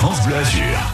[0.00, 0.20] France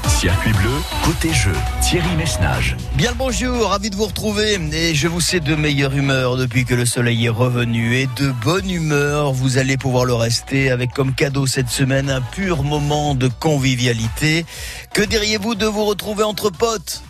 [0.09, 0.69] circuit bleu,
[1.05, 2.77] côté jeu, Thierry Messnage.
[2.97, 4.59] Bien le bonjour, ravi de vous retrouver.
[4.73, 7.95] Et je vous sais de meilleure humeur depuis que le soleil est revenu.
[7.95, 12.21] Et de bonne humeur, vous allez pouvoir le rester avec comme cadeau cette semaine un
[12.21, 14.45] pur moment de convivialité.
[14.93, 17.05] Que diriez-vous de vous retrouver entre potes?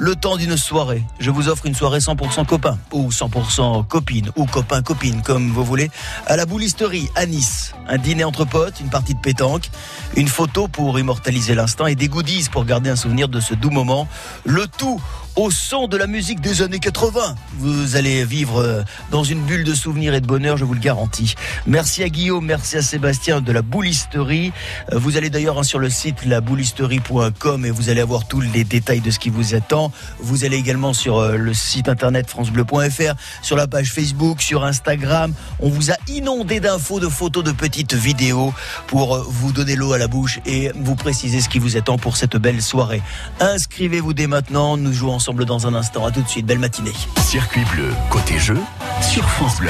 [0.00, 1.04] Le temps d'une soirée.
[1.18, 5.90] Je vous offre une soirée 100% copain ou 100% copine ou copain-copine comme vous voulez
[6.26, 7.74] à la boulisterie à Nice.
[7.86, 9.70] Un dîner entre potes, une partie de pétanque,
[10.16, 13.68] une photo pour immortaliser l'instant et des goodies pour garder un souvenir de ce doux
[13.68, 14.08] moment.
[14.44, 15.02] Le tout
[15.36, 17.34] au son de la musique des années 80.
[17.58, 20.80] Vous allez vivre euh, dans une bulle de souvenirs et de bonheur, je vous le
[20.80, 21.34] garantis.
[21.66, 24.52] Merci à Guillaume, merci à Sébastien de la boulisterie.
[24.92, 28.64] Euh, vous allez d'ailleurs hein, sur le site laboulisterie.com et vous allez avoir tous les
[28.64, 29.92] détails de ce qui vous attend.
[30.18, 35.32] Vous allez également sur euh, le site internet francebleu.fr, sur la page Facebook, sur Instagram.
[35.60, 38.52] On vous a inondé d'infos, de photos, de petites vidéos
[38.88, 42.16] pour vous donner l'eau à la bouche et vous préciser ce qui vous attend pour
[42.16, 43.02] cette belle soirée.
[43.40, 46.04] Inscrivez-vous dès maintenant, nous jouons ensemble dans un instant.
[46.04, 46.92] À tout de suite, belle matinée.
[47.20, 48.58] Circuit bleu, côté jeu,
[49.00, 49.60] sur France.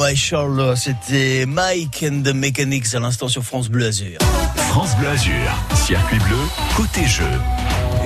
[0.00, 0.16] My
[0.76, 4.18] c'était Mike and the Mechanics à l'instant sur France Bleu Azur.
[4.56, 5.34] France Bleu Azur,
[5.74, 6.38] circuit bleu,
[6.74, 7.24] côté jeu.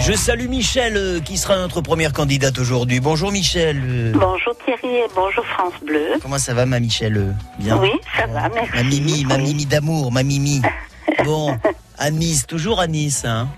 [0.00, 2.98] Je salue Michel euh, qui sera notre première candidate aujourd'hui.
[2.98, 3.80] Bonjour Michel.
[3.86, 6.06] euh, Bonjour Thierry et bonjour France Bleu.
[6.20, 7.16] Comment ça va ma Michel?
[7.16, 7.30] Euh,
[7.60, 7.78] Bien?
[7.78, 8.72] Oui, ça va, merci.
[8.74, 9.38] Ma Mimi, ma.
[9.38, 10.62] Mimi d'amour, ma Mimi.
[11.24, 11.56] Bon,
[11.96, 13.24] À Nice, toujours à Nice.
[13.24, 13.48] Hein?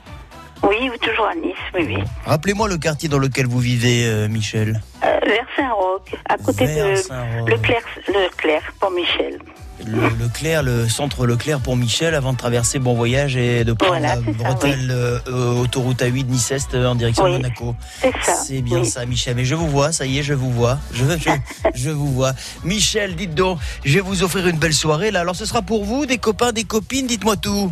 [0.63, 1.97] Oui, toujours à Nice, oui, oui.
[2.27, 4.83] Rappelez-moi le quartier dans lequel vous vivez, euh, Michel.
[5.27, 7.51] Vers Saint-Roch, à côté Vers de.
[7.51, 9.39] Leclerc, Leclerc, pour Michel.
[9.85, 13.99] Le, Leclerc, le centre Leclerc pour Michel, avant de traverser Bon Voyage et de prendre
[13.99, 17.33] Voilà, la bretelle euh, euh, autoroute A8 Nice-Est euh, en direction Oui.
[17.33, 17.75] de Monaco.
[18.01, 18.35] C'est ça.
[18.35, 18.87] C'est bien oui.
[18.87, 19.37] ça, Michel.
[19.37, 20.79] Mais je vous vois, ça y est, je vous vois.
[20.93, 21.31] Je, je,
[21.75, 22.33] je vous vois.
[22.65, 25.21] Michel, dites donc, je vais vous offrir une belle soirée là.
[25.21, 27.71] Alors ce sera pour vous, des copains, des copines, dites-moi tout.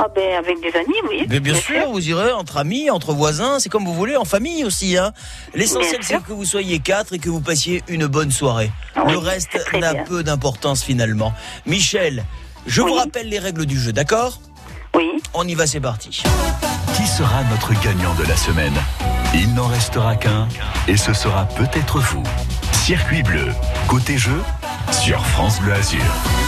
[0.00, 1.26] Ah ben, avec des amis, oui.
[1.28, 4.64] Mais bien sûr, vous irez entre amis, entre voisins, c'est comme vous voulez, en famille
[4.64, 4.96] aussi.
[4.96, 5.12] Hein.
[5.54, 8.70] L'essentiel, c'est que vous soyez quatre et que vous passiez une bonne soirée.
[8.96, 11.32] Oui, Le reste n'a peu d'importance finalement.
[11.66, 12.24] Michel,
[12.66, 14.40] je vous rappelle les règles du jeu, d'accord?
[14.94, 15.20] Oui.
[15.34, 16.22] On y va, c'est parti.
[16.94, 18.74] Qui sera notre gagnant de la semaine?
[19.34, 20.48] Il n'en restera qu'un
[20.86, 22.22] et ce sera peut-être vous.
[22.72, 23.48] Circuit bleu,
[23.88, 24.40] côté jeu,
[24.92, 26.00] sur France Bleu Azur.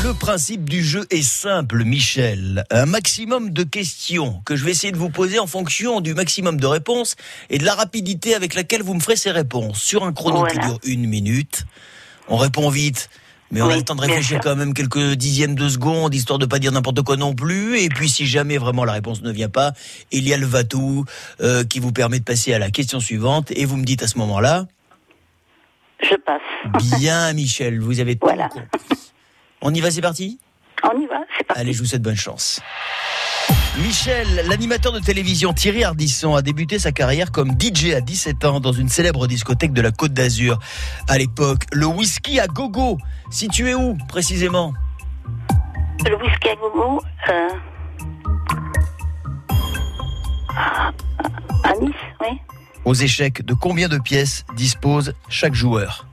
[0.02, 2.64] Le principe du jeu est simple, Michel.
[2.70, 6.58] Un maximum de questions que je vais essayer de vous poser en fonction du maximum
[6.58, 7.16] de réponses
[7.50, 9.82] et de la rapidité avec laquelle vous me ferez ces réponses.
[9.82, 11.66] Sur un chrono qui dure une minute,
[12.28, 13.10] on répond vite.
[13.50, 16.38] Mais on a Oui, le temps de réfléchir quand même quelques dixièmes de seconde, histoire
[16.38, 17.80] de pas dire n'importe quoi non plus.
[17.80, 19.72] Et puis, si jamais vraiment la réponse ne vient pas,
[20.12, 21.04] il y a le Vatou
[21.40, 23.50] euh, qui vous permet de passer à la question suivante.
[23.50, 24.66] Et vous me dites à ce moment-là,
[26.02, 26.98] Je passe.
[26.98, 28.48] bien, Michel, vous avez tout Voilà.
[28.48, 28.68] compris.
[29.62, 30.38] On y va, c'est parti?
[30.82, 31.60] On y va, c'est parti.
[31.60, 32.60] Allez, je vous souhaite bonne chance.
[33.78, 38.60] Michel, l'animateur de télévision Thierry Ardisson a débuté sa carrière comme DJ à 17 ans
[38.60, 40.58] dans une célèbre discothèque de la Côte d'Azur.
[41.08, 42.98] À l'époque, le whisky à gogo.
[43.30, 44.72] Situé où précisément?
[46.08, 47.48] Le whisky à gogo, euh...
[50.56, 50.92] à-
[51.64, 52.40] à Nice, oui.
[52.84, 56.06] Aux échecs, de combien de pièces dispose chaque joueur.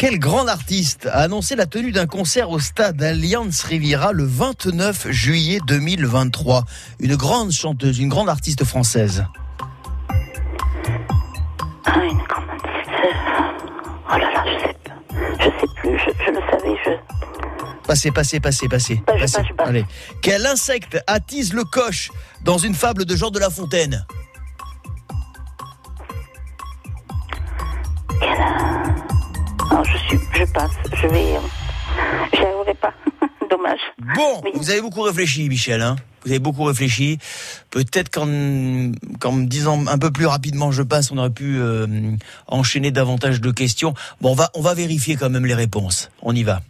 [0.00, 5.10] Quel grand artiste a annoncé la tenue d'un concert au stade Allianz Riviera le 29
[5.10, 6.64] juillet 2023
[7.00, 9.26] Une grande chanteuse, une grande artiste française.
[11.84, 12.88] Ah, une grande artiste.
[14.08, 14.76] Oh là là, je sais.
[15.38, 16.90] Je sais plus, je, je le savais, je...
[17.86, 18.96] Passez, passez, passez, passez.
[19.06, 19.42] Pas, passez.
[19.58, 19.84] Allez.
[20.22, 22.10] Quel insecte attise le coche
[22.44, 24.04] dans une fable de Jean de La Fontaine?
[29.70, 30.18] Non, je suis...
[30.34, 31.36] Je passe, je vais...
[31.36, 31.40] euh,
[32.32, 32.92] J'y arriverai pas.
[33.50, 33.80] Dommage.
[34.16, 34.50] Bon, Oui.
[34.54, 35.82] vous avez beaucoup réfléchi, Michel.
[35.82, 37.18] Hein vous avez beaucoup réfléchi.
[37.70, 38.26] Peut-être qu'en
[39.20, 41.86] qu'en me disant un peu plus rapidement je passe, on aurait pu euh,
[42.46, 43.94] enchaîner davantage de questions.
[44.20, 46.10] Bon, on va, on va vérifier quand même les réponses.
[46.20, 46.60] On y va.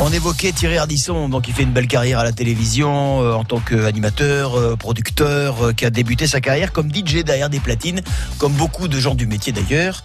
[0.00, 3.42] On évoquait Thierry Ardisson, donc il fait une belle carrière à la télévision euh, en
[3.42, 8.00] tant qu'animateur, euh, producteur, euh, qui a débuté sa carrière comme DJ derrière des platines,
[8.38, 10.04] comme beaucoup de gens du métier d'ailleurs.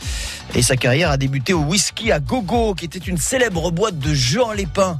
[0.55, 4.15] Et sa carrière a débuté au Whisky à Gogo, qui était une célèbre boîte de
[4.15, 4.97] Jean Lépin.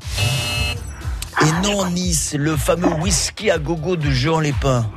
[1.41, 4.87] Et non Nice, le fameux Whisky à Gogo de Jean Lépin.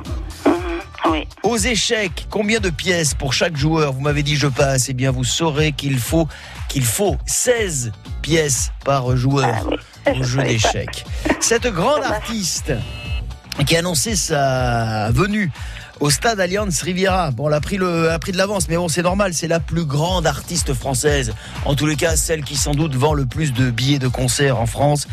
[1.09, 1.27] Oui.
[1.41, 4.89] Aux échecs, combien de pièces pour chaque joueur Vous m'avez dit je passe.
[4.89, 6.27] Eh bien, vous saurez qu'il faut
[6.67, 7.91] qu'il faut 16
[8.21, 9.77] pièces par joueur Ah oui.
[10.19, 11.05] au jeu d'échecs.
[11.39, 12.73] Cette grande artiste
[13.65, 15.51] qui a annoncé sa venue
[15.99, 17.31] au stade Allianz Riviera.
[17.31, 19.59] Bon, elle a pris, le, a pris de l'avance, mais bon, c'est normal, c'est la
[19.59, 21.33] plus grande artiste française.
[21.65, 24.59] En tous les cas, celle qui sans doute vend le plus de billets de concert
[24.59, 25.07] en France.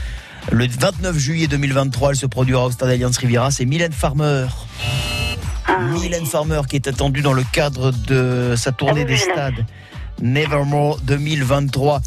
[0.52, 3.50] Le 29 juillet 2023, elle se produira au stade Allianz Riviera.
[3.50, 4.46] C'est Mylène Farmer.
[5.66, 6.02] Ah, oui.
[6.02, 9.64] Mylène Farmer qui est attendue dans le cadre de sa tournée Ah oui, des stades.
[10.22, 12.00] Nevermore 2023.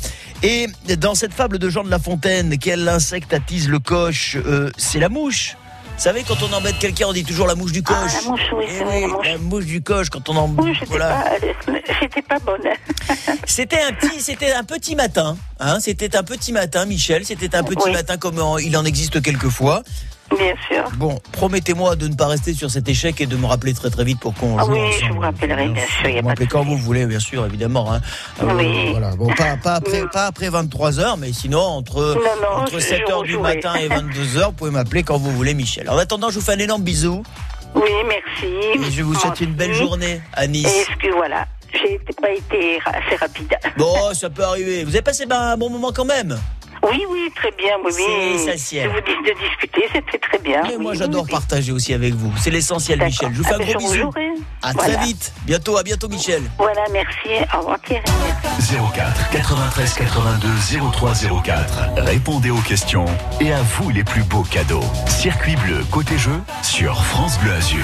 [0.44, 4.70] Et dans cette fable de Jean de La Fontaine, quel insecte attise le coche Euh,
[4.78, 5.56] C'est la mouche.
[5.98, 7.96] Vous savez, quand on embête quelqu'un, on dit toujours la mouche du coche.
[8.00, 9.26] Ah, la mouche, oui, Eh c'est vrai, la mouche.
[9.28, 10.64] la mouche du coche, quand on embête.
[10.66, 11.26] Oui, j'étais voilà.
[11.66, 12.62] pas, pas bonne.
[13.48, 15.38] C'était un petit, c'était un petit matin.
[15.60, 17.26] Hein, c'était un petit matin, Michel.
[17.26, 17.94] C'était un petit Oui.
[17.94, 19.82] matin comme en- il en existe quelquefois.
[20.36, 20.84] Bien sûr.
[20.98, 24.04] Bon, promettez-moi de ne pas rester sur cet échec et de me rappeler très très
[24.04, 24.94] vite pour qu'on Ah oui, ensemble.
[25.08, 27.46] je vous rappellerai, bien sûr, il y a Vous m'appelez quand vous voulez, bien sûr,
[27.46, 27.92] évidemment.
[27.94, 28.02] Hein.
[28.44, 28.92] Euh, Oui.
[28.92, 29.16] voilà.
[29.16, 32.80] Bon, pas, pas après, pas après 23 heures, mais sinon entre Non, non, entre je-
[32.80, 33.56] 7 je heures du rejouerai.
[33.56, 35.90] matin et 22 heures, vous pouvez m'appeler quand vous voulez, Michel.
[35.90, 37.24] En attendant, je vous fais un énorme bisou
[37.76, 38.54] Oui, merci.
[38.88, 40.66] et je vous souhaite une belle journée à Et Nice.
[40.68, 43.56] est-ce que voilà, j'ai pas été assez rapide.
[43.78, 44.84] Bon, ça peut arriver.
[44.84, 46.38] Vous avez passé ben, un bon moment quand même.
[46.90, 47.74] Oui, oui, très bien.
[47.84, 48.36] Oui, C'est oui.
[48.36, 48.90] essentiel.
[48.90, 50.62] De vous dis de discuter, c'était très bien.
[50.64, 51.32] Mais oui, moi, j'adore oui.
[51.32, 52.32] partager aussi avec vous.
[52.38, 53.00] C'est l'essentiel.
[53.04, 53.30] Michel.
[53.34, 54.12] Je vous fais Ah, un ben, gros bisou.
[54.64, 54.96] À Voilà.
[54.96, 55.34] très vite.
[55.46, 56.44] Bientôt, à bientôt, Michel.
[56.58, 57.44] Voilà, merci.
[57.56, 58.04] Au revoir Thierry.
[58.96, 60.48] 04 93 82
[60.92, 61.14] 03
[61.44, 61.80] 04.
[61.98, 63.06] Répondez aux questions
[63.40, 64.84] et à vous les plus beaux cadeaux.
[65.08, 67.80] Circuit bleu côté jeu sur France Bleu Azur.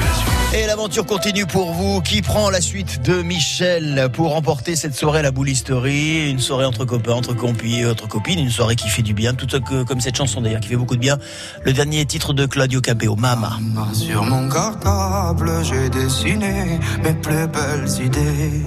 [0.55, 2.01] Et l'aventure continue pour vous.
[2.01, 6.29] Qui prend la suite de Michel pour remporter cette soirée à la boulisterie?
[6.29, 8.37] Une soirée entre copains, entre compis et entre copines.
[8.39, 9.47] Une soirée qui fait du bien, tout
[9.87, 11.17] comme cette chanson d'ailleurs, qui fait beaucoup de bien.
[11.63, 13.57] Le dernier titre de Claudio Capeo, Mama.
[13.59, 18.61] Maman, Sur mon cartable, j'ai dessiné mes plus belles idées.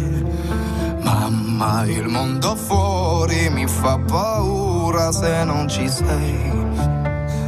[1.05, 6.51] Mamma, il mondo fuori mi fa paura se non ci sei.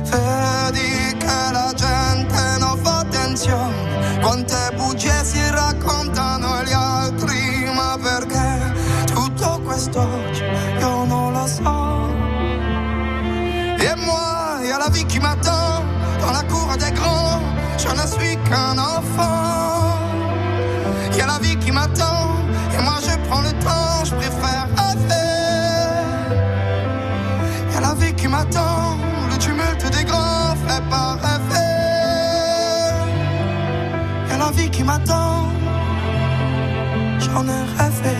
[0.04, 3.87] Vedi che la gente non fa attenzione,
[4.28, 8.74] quante bugie si raccontano gli altri, ma perché
[9.06, 10.06] tutto questo
[10.78, 12.10] io non lo so.
[13.80, 15.82] Et moi, y a la vie qui m'attend
[16.20, 17.40] dans la cour des grands.
[17.78, 19.47] Je ne suis qu'un enfant.
[34.88, 35.48] M'attend.
[37.24, 38.16] J'en ai rêvé.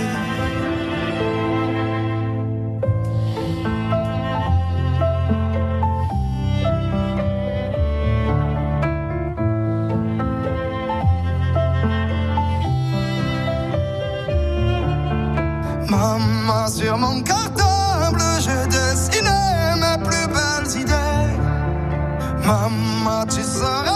[15.91, 19.41] Maman, sur mon cartable, j'ai dessiné
[19.83, 21.33] mes plus belles idées.
[22.47, 23.88] Maman, tu seras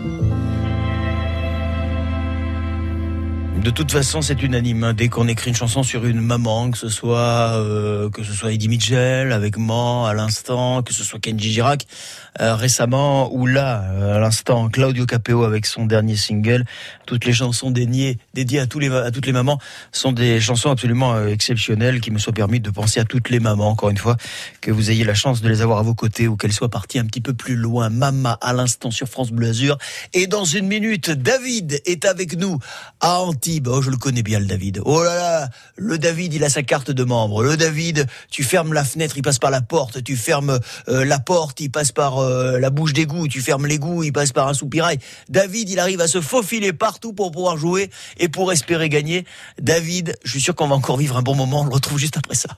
[0.00, 0.57] Thank you.
[3.64, 4.84] De toute façon, c'est unanime.
[4.84, 4.94] hein.
[4.94, 8.52] Dès qu'on écrit une chanson sur une maman, que ce soit euh, que ce soit
[8.52, 11.86] Eddie Mitchell avec moi à l'instant, que ce soit Kenji Girac
[12.40, 16.64] euh, récemment, ou là euh, à l'instant Claudio Capeo avec son dernier single,
[17.04, 19.58] toutes les chansons dédiées dédiées à les à toutes les mamans
[19.92, 23.40] sont des chansons absolument euh, exceptionnelles qui me sont permis de penser à toutes les
[23.40, 23.68] mamans.
[23.70, 24.16] Encore une fois,
[24.60, 27.00] que vous ayez la chance de les avoir à vos côtés ou qu'elles soient parties
[27.00, 27.90] un petit peu plus loin.
[27.90, 29.76] Mama à l'instant sur France Bleu Azur.
[30.14, 32.58] Et dans une minute, David est avec nous
[33.00, 33.47] à Antibes.
[33.66, 34.82] Oh, je le connais bien, le David.
[34.84, 37.42] Oh là là, le David, il a sa carte de membre.
[37.42, 40.02] Le David, tu fermes la fenêtre, il passe par la porte.
[40.04, 43.26] Tu fermes euh, la porte, il passe par euh, la bouche d'égout.
[43.28, 44.98] Tu fermes l'égout, il passe par un soupirail.
[45.28, 49.24] David, il arrive à se faufiler partout pour pouvoir jouer et pour espérer gagner.
[49.60, 51.62] David, je suis sûr qu'on va encore vivre un bon moment.
[51.62, 52.50] On le retrouve juste après ça.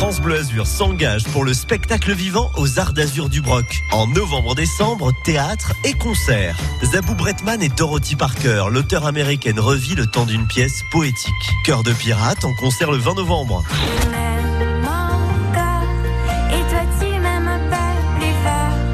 [0.00, 3.82] France Bleu s'engage pour le spectacle vivant aux Arts d'Azur du Broc.
[3.92, 6.56] En novembre-décembre, théâtre et concerts.
[6.82, 11.50] Zabou Bretman et Dorothy Parker, l'auteur américaine, revit le temps d'une pièce poétique.
[11.66, 13.62] Cœur de pirate en concert le 20 novembre.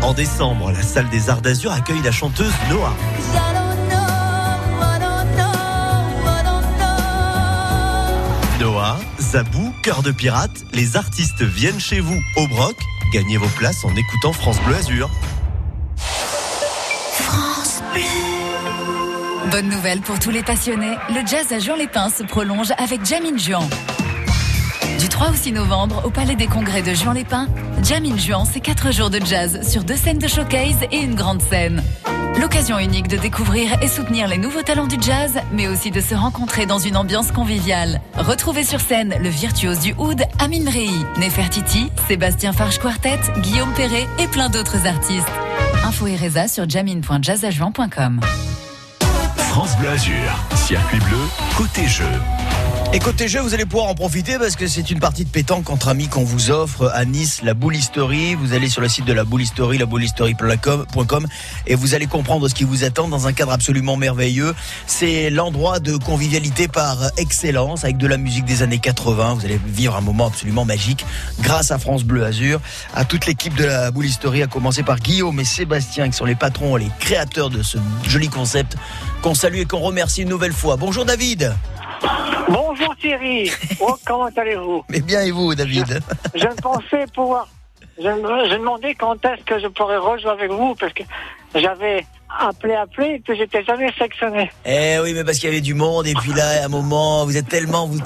[0.02, 2.96] En décembre, la salle des Arts d'Azur accueille la chanteuse Noah.
[8.58, 12.74] Noah, Zabou, Cœur de pirate, les artistes viennent chez vous au Broc.
[13.12, 15.08] Gagnez vos places en écoutant France Bleu Azur.
[19.48, 23.62] Bonne nouvelle pour tous les passionnés, le jazz à Juan-les-Pins se prolonge avec Jamin Juan.
[24.98, 27.46] Du 3 au 6 novembre, au Palais des Congrès de Juan-les-Pins,
[27.84, 31.42] Jamin Juan, c'est 4 jours de jazz sur deux scènes de showcase et une grande
[31.42, 31.84] scène.
[32.40, 36.14] L'occasion unique de découvrir et soutenir les nouveaux talents du jazz, mais aussi de se
[36.14, 38.00] rencontrer dans une ambiance conviviale.
[38.14, 44.06] Retrouvez sur scène le virtuose du oud Amin Rei, Nefertiti, Sébastien Farge Quartet, Guillaume Perret
[44.18, 45.30] et plein d'autres artistes.
[45.84, 48.20] Info et sur jamin.jazzajuan.com.
[49.36, 49.96] France Bleu
[50.54, 51.18] circuit bleu,
[51.56, 52.04] côté jeu.
[52.92, 55.70] Et côté jeu, vous allez pouvoir en profiter parce que c'est une partie de pétanque
[55.70, 58.34] entre amis qu'on vous offre à Nice, la Boulisterie.
[58.36, 61.26] Vous allez sur le site de la Boulisterie, laboulisterie.com
[61.66, 64.54] et vous allez comprendre ce qui vous attend dans un cadre absolument merveilleux.
[64.86, 69.34] C'est l'endroit de convivialité par excellence avec de la musique des années 80.
[69.34, 71.04] Vous allez vivre un moment absolument magique
[71.40, 72.60] grâce à France Bleu Azur,
[72.94, 76.36] à toute l'équipe de la Boulisterie, à commencer par Guillaume et Sébastien qui sont les
[76.36, 78.76] patrons et les créateurs de ce joli concept
[79.22, 80.76] qu'on salue et qu'on remercie une nouvelle fois.
[80.76, 81.52] Bonjour David.
[82.48, 83.50] Bonjour Thierry.
[83.80, 84.84] Oh, comment allez-vous?
[84.88, 86.00] Mais bien et vous David?
[86.34, 87.46] Je ne pensais pouvoir.
[87.98, 91.02] Je me je demandais quand est-ce que je pourrais rejouer avec vous parce que
[91.54, 92.04] j'avais
[92.38, 94.50] appelé, appelé et que j'étais jamais sectionné.
[94.66, 97.24] Eh oui, mais parce qu'il y avait du monde et puis là, à un moment,
[97.24, 97.98] vous êtes tellement, vous,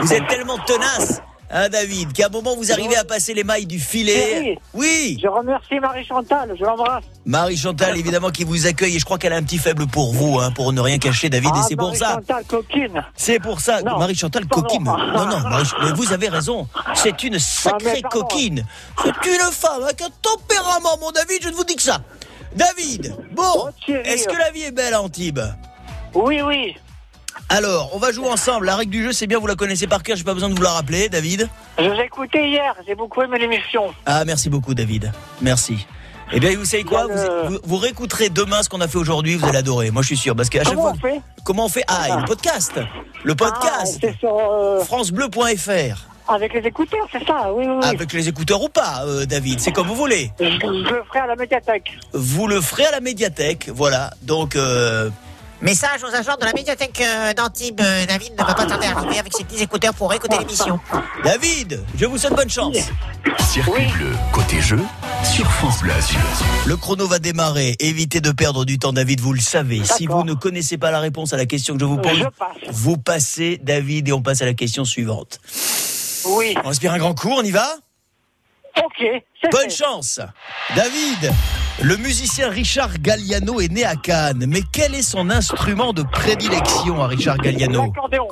[0.00, 3.66] vous êtes tellement tenace, hein, David, qu'à un moment vous arrivez à passer les mailles
[3.66, 4.58] du filet.
[4.72, 7.04] Oui, Je remercie Marie Chantal, je l'embrasse.
[7.26, 10.12] Marie Chantal évidemment qui vous accueille et je crois qu'elle a un petit faible pour
[10.12, 12.14] vous, hein, pour ne rien cacher, David, et Ah, c'est pour ça.
[12.14, 13.04] Chantal coquine.
[13.16, 14.62] C'est pour ça, Non, Marie Chantal pardon.
[14.68, 14.84] coquine.
[14.84, 16.68] Non, non, Marie- mais vous avez raison.
[16.94, 18.20] C'est une sacrée pardon.
[18.26, 18.66] coquine.
[19.02, 21.38] C'est une femme avec un tempérament, mon David.
[21.42, 22.00] Je ne vous dis que ça.
[22.54, 25.40] David, bon, Oh, est-ce que la vie est belle à Antibes?
[26.14, 26.76] Oui, oui.
[27.48, 28.66] Alors, on va jouer ensemble.
[28.66, 30.16] La règle du jeu, c'est bien, vous la connaissez par cœur.
[30.16, 31.48] J'ai pas besoin de vous la rappeler, David.
[31.78, 33.94] Je vous ai écouté hier, j'ai beaucoup aimé l'émission.
[34.06, 35.12] Ah, merci beaucoup, David.
[35.40, 35.86] Merci.
[36.32, 37.02] Eh bien, vous savez quoi?
[37.04, 39.36] Vous, le- vous- vous réécouterez demain ce qu'on a fait aujourd'hui.
[39.36, 39.90] Vous allez adorer.
[39.90, 41.20] Moi, je suis sûr, parce qu'à chaque Comment fois, on fait?
[41.44, 41.84] Comment on fait?
[41.86, 42.72] Ah, le podcast.
[43.24, 43.98] Le Ah, podcast.
[44.00, 46.06] C'est sur, euh, FranceBleu.fr.
[46.26, 47.52] avec les écouteurs, c'est ça?
[47.52, 47.84] Oui, oui, oui.
[47.86, 49.60] Avec les écouteurs ou pas, euh, David.
[49.60, 50.32] C'est comme vous voulez.
[50.40, 51.92] Je, je le ferai à la médiathèque.
[52.14, 53.68] Vous le ferez à la médiathèque.
[53.74, 54.10] Voilà.
[54.22, 55.10] Donc, euh,
[55.64, 57.80] Message aux agents de la médiathèque euh, d'Antibes.
[57.80, 60.78] Euh, David ne va pas tarder à arriver avec ses petits écouteurs pour écouter l'émission.
[61.24, 62.76] David, je vous souhaite bonne chance.
[63.50, 64.78] Circuit bleu, côté jeu,
[65.24, 66.20] sur France Bleu Azur.
[66.66, 67.76] Le chrono va démarrer.
[67.80, 69.80] Évitez de perdre du temps, David, vous le savez.
[69.86, 72.24] Si vous ne connaissez pas la réponse à la question que je vous pose, Je
[72.24, 72.56] passe.
[72.70, 75.40] vous passez, David, et on passe à la question suivante.
[76.26, 76.54] Oui.
[76.62, 77.66] On respire un grand coup, on y va?
[78.76, 79.04] Ok.
[79.52, 79.70] Bonne fait.
[79.70, 80.20] chance
[80.74, 81.32] David,
[81.82, 87.00] le musicien Richard Galliano est né à Cannes, mais quel est son instrument de prédilection
[87.02, 88.28] à Richard Galliano L'accordéon.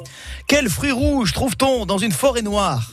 [0.49, 2.93] Quel fruit rouge trouve-t-on dans une forêt noire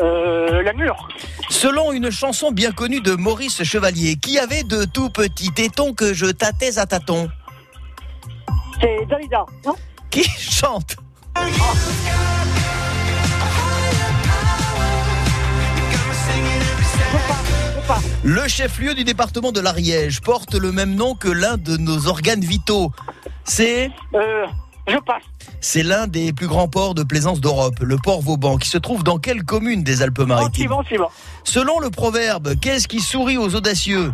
[0.00, 1.08] Euh, la mûre.
[1.50, 6.14] Selon une chanson bien connue de Maurice Chevalier, qui avait de tout petits tétons que
[6.14, 7.28] je tâtais à tâtons
[8.80, 9.44] C'est Dalida.
[9.66, 9.74] Non?
[10.10, 10.96] Qui chante?
[11.36, 12.41] Je
[17.86, 17.98] pas.
[18.24, 22.40] Le chef-lieu du département de l'Ariège porte le même nom que l'un de nos organes
[22.44, 22.92] vitaux.
[23.44, 24.46] C'est Euh,
[24.88, 25.22] je passe.
[25.60, 29.02] c'est l'un des plus grands ports de plaisance d'Europe, le port Vauban, qui se trouve
[29.02, 31.12] dans quelle commune des Alpes-Maritimes Antibes, Antibes.
[31.44, 34.12] Selon le proverbe, qu'est-ce qui sourit aux audacieux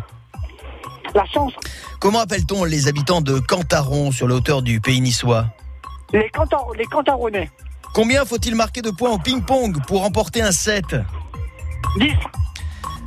[1.14, 1.52] La chance.
[2.00, 5.46] Comment appelle-t-on les habitants de Cantaron sur la hauteur du pays niçois
[6.12, 7.50] Les, cantar les cantaronnais.
[7.94, 10.84] Combien faut-il marquer de points au ping-pong pour remporter un set
[11.98, 12.12] 10.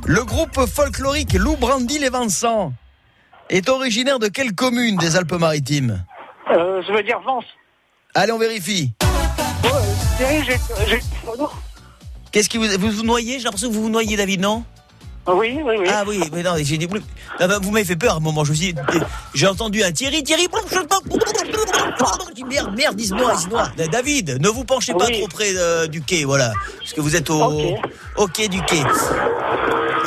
[0.06, 2.72] Le groupe folklorique Lou Brandy les Vincent
[3.50, 6.04] est originaire de quelle commune des Alpes-Maritimes
[6.50, 7.44] Euh, je veux dire Vence.
[8.14, 8.92] Allez, on vérifie.
[9.02, 9.06] Oh,
[9.66, 9.70] euh,
[10.18, 10.44] Thierry,
[10.88, 11.00] j'ai.
[11.38, 11.48] oh.
[12.30, 14.64] Qu'est-ce qui vous vous, vous noyez J'ai l'impression que vous vous noyez, David, non?
[15.28, 15.86] Oui, oui, oui.
[15.88, 16.88] Ah oui, mais non, j'ai dit.
[17.38, 18.42] Ah bah, vous m'avez fait peur à un moment.
[18.44, 18.80] Je suis dit,
[19.34, 20.48] j'ai entendu un Thierry, Thierry.
[22.48, 23.68] Merde, merde, dis-moi, dis-moi.
[23.90, 25.18] David, ne vous penchez pas Oui.
[25.20, 27.76] trop près euh, du quai, voilà, parce que vous êtes au,
[28.16, 28.82] au quai du quai.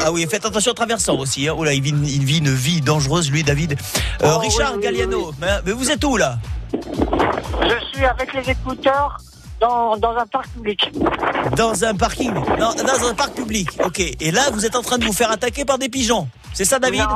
[0.04, 1.48] Ah oui, faites attention en traversant aussi.
[1.48, 1.56] Hein.
[1.58, 3.74] Oh là, il vit, une- il vit une vie dangereuse, lui, David.
[4.22, 6.38] Euh, Oh, Richard oui, oui, Galliano, oui, Mais, mais vous êtes où là?
[6.74, 9.18] Je suis avec les écouteurs
[9.66, 10.92] dans, dans un parc public.
[11.58, 13.70] Dans un parking dans un parc public.
[13.84, 14.00] Ok.
[14.00, 16.28] Et là, vous êtes en train de vous faire attaquer par des pigeons.
[16.54, 17.08] C'est ça, David Non,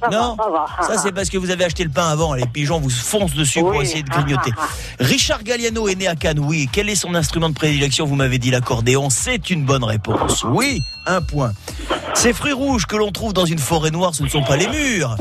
[0.00, 0.50] ça Non, va, ça
[0.82, 0.94] va.
[0.94, 2.34] ça c'est parce que vous avez acheté le pain avant.
[2.34, 4.52] Les pigeons vous foncent dessus pour essayer de grignoter.
[5.00, 6.68] Richard Galliano est né à Cannes, oui.
[6.72, 9.10] Quel est son instrument de prédilection Vous m'avez dit l'accordéon.
[9.10, 10.44] C'est une bonne réponse.
[10.44, 11.52] Oui, un point.
[12.14, 14.68] Ces fruits rouges que l'on trouve dans une forêt noire, ce ne sont pas les
[14.68, 15.16] mûres,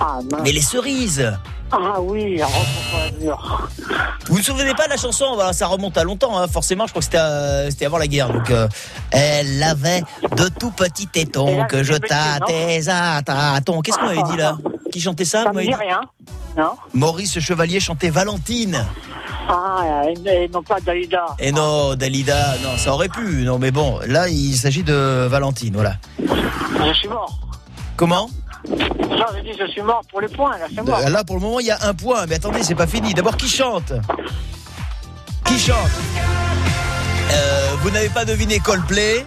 [0.00, 0.40] Ah, mince.
[0.44, 1.32] mais les cerises.
[1.72, 2.54] Ah oui, rentre
[2.88, 3.68] sur la mur.
[4.28, 6.46] Vous vous souvenez pas de la chanson Voilà, Ça remonte à longtemps, hein.
[6.46, 6.86] forcément.
[6.86, 8.32] Je crois que c'était euh, avant la guerre.
[8.32, 8.68] Donc, euh,
[9.10, 10.02] elle avait
[10.36, 13.80] de tout petits Et tétons là, que je tâtais à tâtons.
[13.82, 14.56] Qu'est-ce qu'on avait dit là?
[14.92, 16.00] Qui chantait ça, Ça vous me dit rien.
[16.56, 16.72] Non.
[16.94, 18.84] Maurice Chevalier chantait Valentine.
[19.48, 21.26] Ah, et, et non pas Dalida.
[21.38, 23.42] Et non, Dalida, non, ça aurait pu.
[23.44, 25.94] Non, mais bon, là, il s'agit de Valentine, voilà.
[26.18, 27.38] Je suis mort.
[27.96, 28.28] Comment?
[28.68, 30.98] Non, je dis je suis mort pour les points, là, c'est mort.
[30.98, 32.26] Euh, Là, pour le moment, il y a un point.
[32.26, 33.14] Mais attendez, c'est pas fini.
[33.14, 33.92] D'abord, qui chante?
[35.44, 35.76] Qui chante?
[37.32, 39.24] Euh, Vous n'avez pas deviné Coldplay?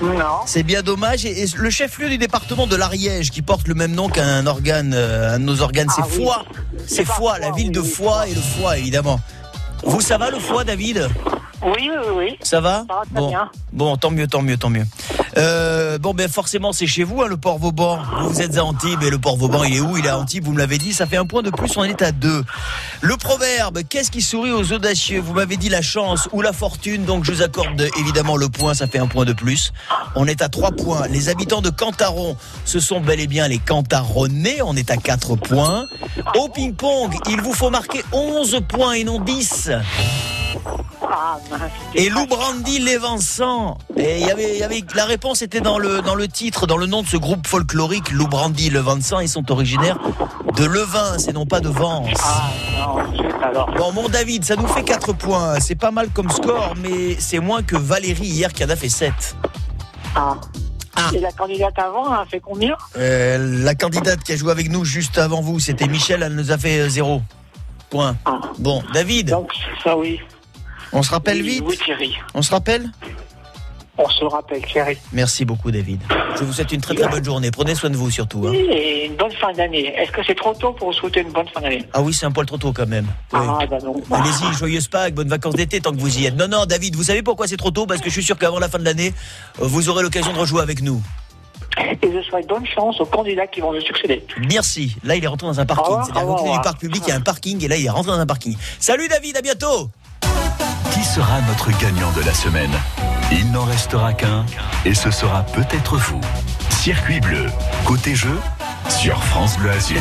[0.00, 0.40] Non.
[0.46, 1.24] C'est bien dommage.
[1.24, 4.92] Et, et le chef-lieu du département de l'Ariège, qui porte le même nom qu'un organe,
[4.94, 6.24] euh, un de nos organes, c'est Ah oui.
[6.24, 6.44] Foix.
[6.86, 8.28] C'est C'est pas Foix, la ville oui, de oui, Foix Foix.
[8.28, 9.20] et le Foix, évidemment.
[9.84, 11.08] Vous, ça va le Foix, David?
[11.64, 12.38] Oui, oui, oui.
[12.42, 13.28] Ça va Ça va bon.
[13.28, 13.50] bien.
[13.72, 14.84] Bon, tant mieux, tant mieux, tant mieux.
[15.38, 18.00] Euh, bon, ben forcément, c'est chez vous, hein, le Port Vauban.
[18.22, 19.96] Vous, êtes à Antibes et le Port Vauban, il est où?
[19.96, 20.92] Il est à Antibes, vous me l'avez dit.
[20.92, 22.44] Ça fait un point de plus, on est à deux.
[23.00, 25.20] Le proverbe, qu'est-ce qui sourit aux audacieux?
[25.20, 28.74] Vous m'avez dit la chance ou la fortune, donc je vous accorde évidemment le point,
[28.74, 29.72] ça fait un point de plus.
[30.16, 31.06] On est à trois points.
[31.08, 34.58] Les habitants de Cantaron, ce sont bel et bien les Cantaronnais.
[34.62, 35.86] On est à quatre points.
[36.36, 39.70] Au ping-pong, il vous faut marquer 11 points et non 10.
[41.02, 41.38] Ah.
[41.94, 42.78] Et Lou Brandy.
[43.96, 46.66] Et il y avait, il y avait, la réponse était dans le, dans le titre,
[46.66, 48.70] dans le nom de ce groupe folklorique, Lou Brandy.
[49.20, 49.98] Ils sont originaires
[50.56, 52.08] de Levin, et non pas de Vence.
[52.22, 53.70] Ah, non, alors.
[53.76, 55.60] Bon, mon David, ça nous fait 4 points.
[55.60, 58.88] C'est pas mal comme score, mais c'est moins que Valérie hier qui en a fait
[58.88, 59.12] 7.
[60.14, 60.36] Ah.
[60.94, 61.10] Ah.
[61.14, 62.76] Et la candidate avant a fait combien?
[62.98, 66.52] Euh, la candidate qui a joué avec nous juste avant vous, c'était Michel, elle nous
[66.52, 67.22] a fait 0.
[67.90, 68.16] Point.
[68.24, 68.40] Ah.
[68.58, 70.20] Bon, David, Donc, ça oui.
[70.92, 72.14] On se rappelle oui, vite Oui, Thierry.
[72.34, 72.90] On se rappelle
[73.98, 74.96] On se rappelle, Thierry.
[75.12, 76.00] Merci beaucoup, David.
[76.38, 77.50] Je vous souhaite une très très bonne journée.
[77.50, 78.46] Prenez soin de vous surtout.
[78.48, 78.52] hein.
[78.54, 79.94] Et une bonne fin d'année.
[79.96, 81.84] Est-ce que c'est trop tôt pour vous souhaiter une bonne fin d'année?
[81.92, 83.06] Ah oui, c'est un poil trop tôt quand même.
[83.32, 83.40] Oui.
[83.42, 83.94] Ah, bah non.
[84.10, 86.36] Allez-y, joyeuse Pâques, bonnes vacances d'été tant que vous y êtes.
[86.36, 87.86] Non, non, David, vous savez pourquoi c'est trop tôt?
[87.86, 89.12] Parce que je suis sûr qu'avant la fin de l'année,
[89.58, 91.02] vous aurez l'occasion de rejouer avec nous.
[92.02, 94.24] Et je souhaite bonne chance aux candidats qui vont me succéder.
[94.48, 94.96] Merci.
[95.04, 95.96] Là, il est rentré dans un parking.
[96.04, 98.10] C'est-à-dire côté du parc public, il y a un parking et là, il est rentré
[98.12, 98.56] dans un parking.
[98.78, 99.90] Salut David, à bientôt
[101.12, 102.70] sera notre gagnant de la semaine
[103.32, 104.46] Il n'en restera qu'un
[104.86, 106.22] et ce sera peut-être vous.
[106.70, 107.48] Circuit bleu,
[107.84, 108.38] côté jeu,
[108.88, 110.00] sur France Bleu Azur.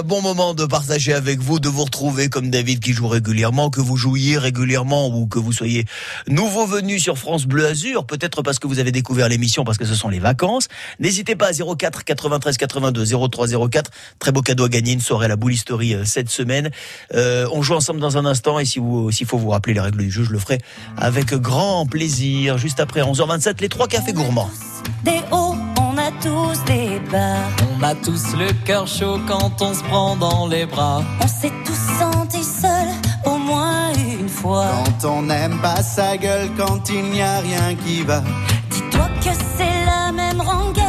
[0.00, 3.82] Bon moment de partager avec vous, de vous retrouver comme David qui joue régulièrement, que
[3.82, 5.84] vous jouiez régulièrement ou que vous soyez
[6.26, 9.84] nouveau venu sur France Bleu Azur, peut-être parce que vous avez découvert l'émission parce que
[9.84, 10.68] ce sont les vacances.
[11.00, 13.90] N'hésitez pas à 04 93 82 03 04.
[14.18, 16.70] Très beau cadeau à gagner, une soirée à la boulisterie euh, cette semaine.
[17.14, 19.98] Euh, on joue ensemble dans un instant et si s'il faut vous rappeler les règles
[19.98, 20.58] du jeu, je le ferai
[20.96, 22.56] avec grand plaisir.
[22.56, 24.50] Juste après 11h27, les trois cafés gourmands.
[25.92, 27.36] On a tous des bas.
[27.78, 31.02] On a tous le cœur chaud quand on se prend dans les bras.
[31.20, 34.66] On s'est tous sentis seuls au moins une fois.
[35.00, 38.22] Quand on n'aime pas sa gueule, quand il n'y a rien qui va.
[38.70, 40.81] Dis-toi que c'est la même rengaine.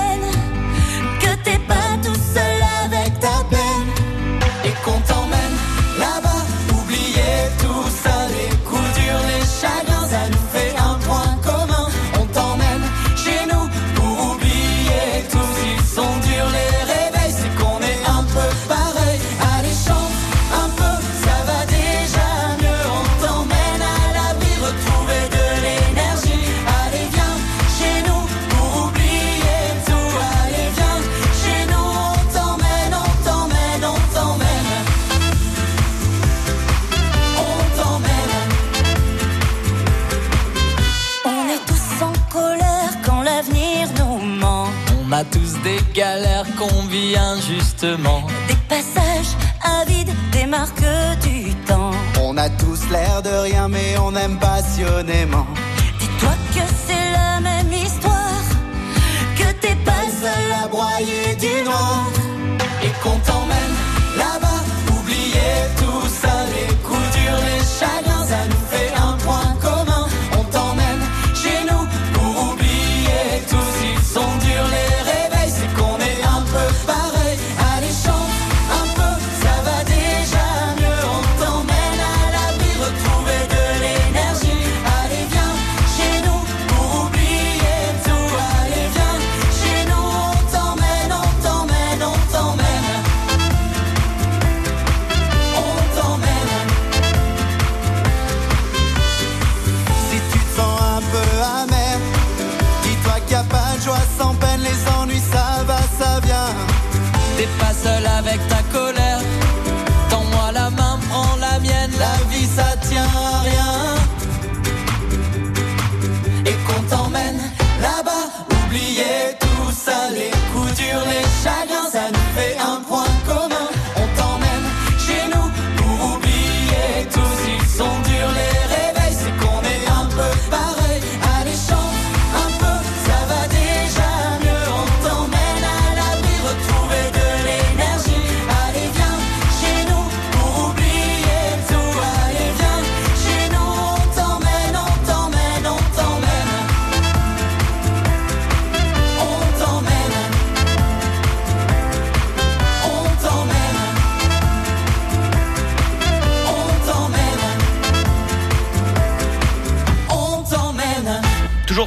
[47.83, 50.85] Des passages avides, des marques
[51.21, 51.91] du temps.
[52.21, 55.45] On a tous l'air de rien, mais on aime passionnément.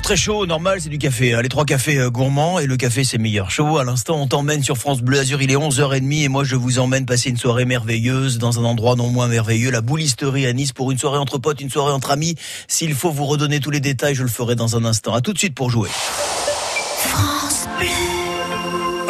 [0.06, 1.34] Très chaud, normal, c'est du café.
[1.34, 1.42] hein.
[1.42, 3.50] Les trois cafés euh, gourmands et le café c'est meilleur.
[3.50, 6.54] Chaud, à l'instant, on t'emmène sur France Bleu Azur, il est 11h30 et moi je
[6.54, 10.52] vous emmène passer une soirée merveilleuse dans un endroit non moins merveilleux, la boulisterie à
[10.52, 12.36] Nice pour une soirée entre potes, une soirée entre amis.
[12.68, 15.12] S'il faut vous redonner tous les détails, je le ferai dans un instant.
[15.12, 15.88] À tout de suite pour jouer.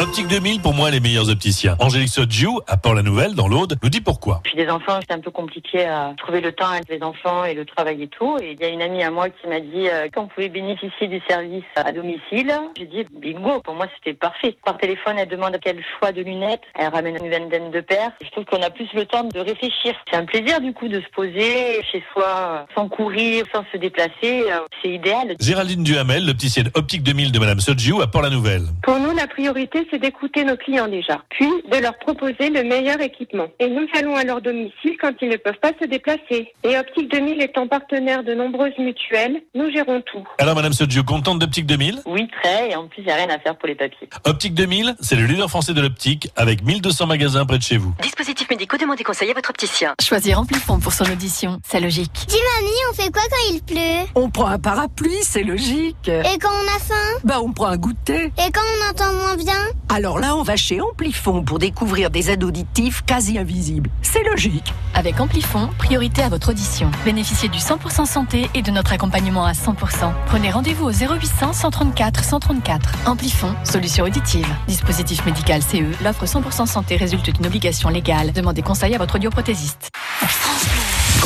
[0.07, 1.75] Optique 2000, pour moi, les meilleurs opticiens.
[1.79, 4.39] Angélique Sodjiou, à Port-la-Nouvelle, dans l'Aude, nous dit pourquoi.
[4.45, 7.53] Puis des enfants, c'est un peu compliqué à trouver le temps avec les enfants et
[7.53, 8.37] le travail et tout.
[8.41, 11.09] Et il y a une amie à moi qui m'a dit euh, qu'on pouvait bénéficier
[11.09, 12.53] du service à domicile.
[12.77, 14.55] J'ai dit bingo, pour moi c'était parfait.
[14.63, 16.63] Par téléphone, elle demande quel choix de lunettes.
[16.79, 18.11] Elle ramène une vingtaine de paires.
[18.23, 19.93] Je trouve qu'on a plus le temps de réfléchir.
[20.09, 24.13] C'est un plaisir du coup de se poser chez soi sans courir, sans se déplacer.
[24.23, 25.35] Euh, C'est idéal.
[25.41, 28.63] Géraldine Duhamel, l'opticienne Optique 2000 de Madame Sodjiou, à Port-la-Nouvelle.
[28.83, 32.99] Pour nous, la priorité, c'est d'écouter nos clients déjà, puis de leur proposer le meilleur
[33.01, 33.47] équipement.
[33.59, 36.53] Et nous allons à leur domicile quand ils ne peuvent pas se déplacer.
[36.63, 40.27] Et Optique 2000 étant partenaire de nombreuses mutuelles, nous gérons tout.
[40.39, 42.71] Alors, Madame Sodjiou, contente d'Optique 2000 Oui, très.
[42.71, 44.09] Et en plus, il n'y a rien à faire pour les papiers.
[44.25, 47.93] Optique 2000, c'est le leader français de l'optique, avec 1200 magasins près de chez vous.
[48.01, 49.93] Dispositifs médicaux, demandez conseil à votre opticien.
[50.01, 52.11] Choisir Amplifon pour son audition, c'est logique.
[52.27, 54.09] Dis mamie, on fait quoi quand il pleut?
[54.15, 56.07] On prend un parapluie, c'est logique.
[56.07, 57.19] Et quand on a faim?
[57.23, 58.25] Bah, on prend un goûter.
[58.25, 59.53] Et quand on entend moins bien?
[59.89, 63.89] Alors là, on va chez Amplifon pour découvrir des aides auditives quasi invisibles.
[64.01, 64.73] C'est logique.
[64.93, 66.91] Avec Amplifon, priorité à votre audition.
[67.05, 70.11] Bénéficiez du 100% santé et de notre accompagnement à 100%.
[70.25, 72.89] Prenez rendez-vous au 0800 134 134.
[73.05, 74.47] Amplifon, solution auditive.
[74.67, 78.33] Dispositif médical CE, l'offre 100% santé résulte d'une obligation légale.
[78.33, 79.89] Demandez conseil à votre audioprothésiste.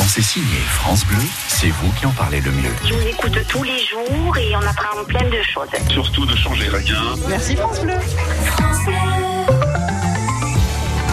[0.02, 2.74] Quand c'est signé France Bleu, c'est vous qui en parlez le mieux.
[2.84, 5.68] Je vous écoute tous les jours et on apprend plein de choses.
[5.90, 7.14] Surtout ne changez rien.
[7.28, 7.94] Merci France Bleu.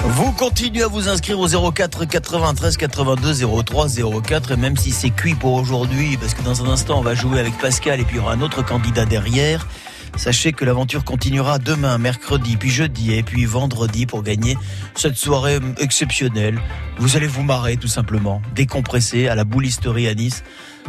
[0.05, 3.87] Vous continuez à vous inscrire au 04 93 82 03
[4.23, 7.13] 04 et même si c'est cuit pour aujourd'hui, parce que dans un instant on va
[7.13, 9.67] jouer avec Pascal et puis il y aura un autre candidat derrière.
[10.15, 14.57] Sachez que l'aventure continuera demain, mercredi, puis jeudi et puis vendredi pour gagner
[14.95, 16.59] cette soirée exceptionnelle.
[16.97, 20.43] Vous allez vous marrer tout simplement, décompresser à la boulisterie à Nice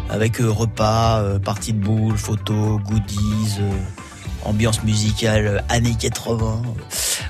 [0.09, 3.71] avec euh, repas, euh, partie de boules, photos, goodies, euh,
[4.45, 6.63] ambiance musicale années 80.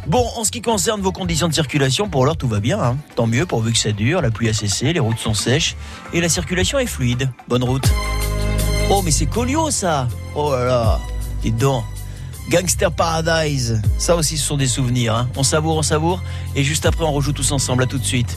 [0.07, 2.81] Bon, en ce qui concerne vos conditions de circulation, pour l'heure tout va bien.
[2.81, 2.97] hein.
[3.17, 5.77] Tant mieux pourvu que ça dure, la pluie a cessé, les routes sont sèches
[6.15, 7.31] et la circulation est fluide.
[7.49, 7.91] Bonne route.
[8.91, 11.01] Oh mais c'est Colio ça Oh là là
[11.43, 11.85] Dites donc
[12.51, 15.15] Gangster Paradise, ça aussi ce sont des souvenirs.
[15.15, 15.29] hein.
[15.37, 16.23] On savoure, on savoure.
[16.57, 17.85] Et juste après on rejoue tous ensemble.
[17.85, 18.37] À tout de suite.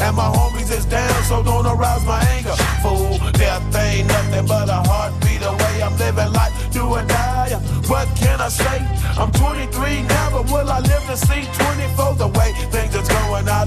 [0.00, 2.56] And my homies is down, so don't arouse my anger.
[2.82, 5.82] Fool, death ain't nothing but a heartbeat away.
[5.82, 7.54] I'm living life, do or die.
[7.88, 8.78] What can I say?
[9.16, 12.14] I'm 23 now, but will I live to see 24?
[12.16, 13.64] The way things are going, I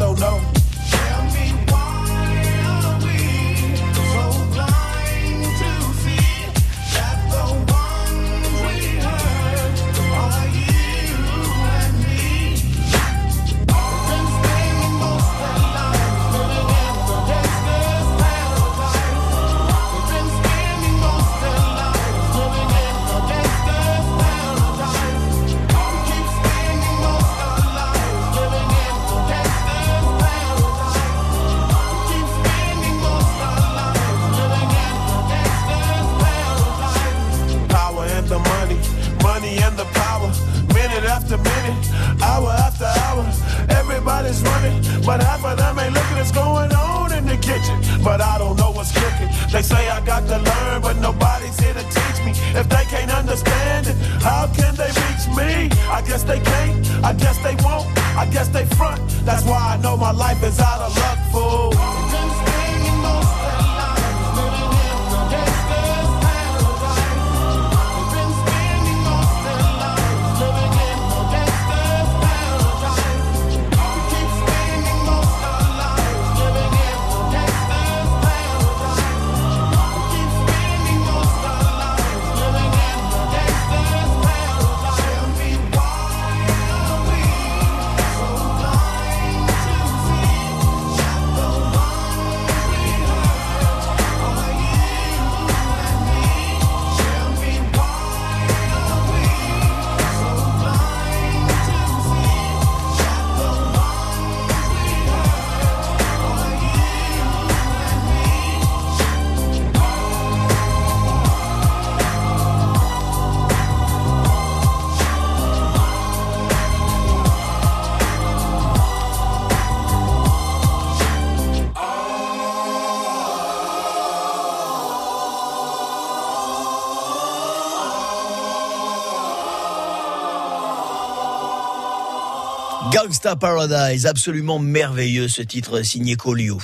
[133.02, 136.58] Gangsta Paradise, absolument merveilleux ce titre signé Colio.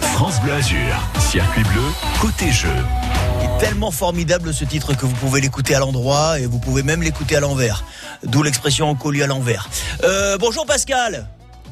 [0.00, 1.82] France Bleu Azur, circuit bleu,
[2.20, 2.74] côté jeu.
[3.38, 6.82] Il est tellement formidable ce titre que vous pouvez l'écouter à l'endroit et vous pouvez
[6.82, 7.84] même l'écouter à l'envers.
[8.24, 9.68] D'où l'expression Colio à l'envers.
[10.02, 11.28] Euh, bonjour Pascal.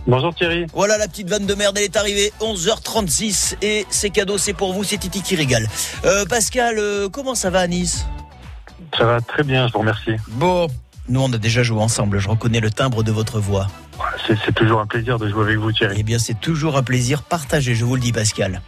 [0.06, 0.66] Bonjour Thierry.
[0.72, 4.72] Voilà la petite vanne de merde, elle est arrivée 11h36 et c'est cadeau, c'est pour
[4.72, 5.66] vous, c'est Titi qui régale.
[6.04, 8.06] Euh, Pascal, euh, comment ça va à Nice?
[8.96, 10.14] Ça va très bien, je vous remercie.
[10.28, 10.68] Bon,
[11.08, 13.66] nous on a déjà joué ensemble, je reconnais le timbre de votre voix.
[14.26, 15.96] C'est toujours un plaisir de jouer avec vous Thierry.
[15.98, 18.60] Eh bien c'est toujours un plaisir partagé, je vous le dis Pascal.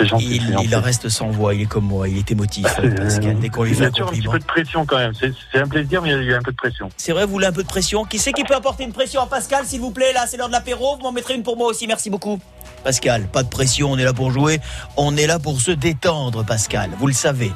[0.00, 0.36] Gentil.
[0.36, 3.48] Il, il reste sans voix, il est comme moi, il est émotif, euh, Pascal, dès
[3.48, 5.12] qu'on lui Il y fait a un un petit peu de pression quand même.
[5.18, 6.88] C'est c'est un plaisir, mais il y a eu un peu de pression.
[6.96, 8.04] C'est vrai, vous voulez un peu de pression?
[8.04, 10.12] Qui c'est qui peut apporter une pression à Pascal, s'il vous plaît?
[10.12, 10.96] Là, c'est l'heure de l'apéro.
[10.96, 11.88] Vous m'en mettrez une pour moi aussi.
[11.88, 12.38] Merci beaucoup.
[12.84, 13.90] Pascal, pas de pression.
[13.90, 14.60] On est là pour jouer.
[14.96, 16.90] On est là pour se détendre, Pascal.
[16.98, 17.50] Vous le savez.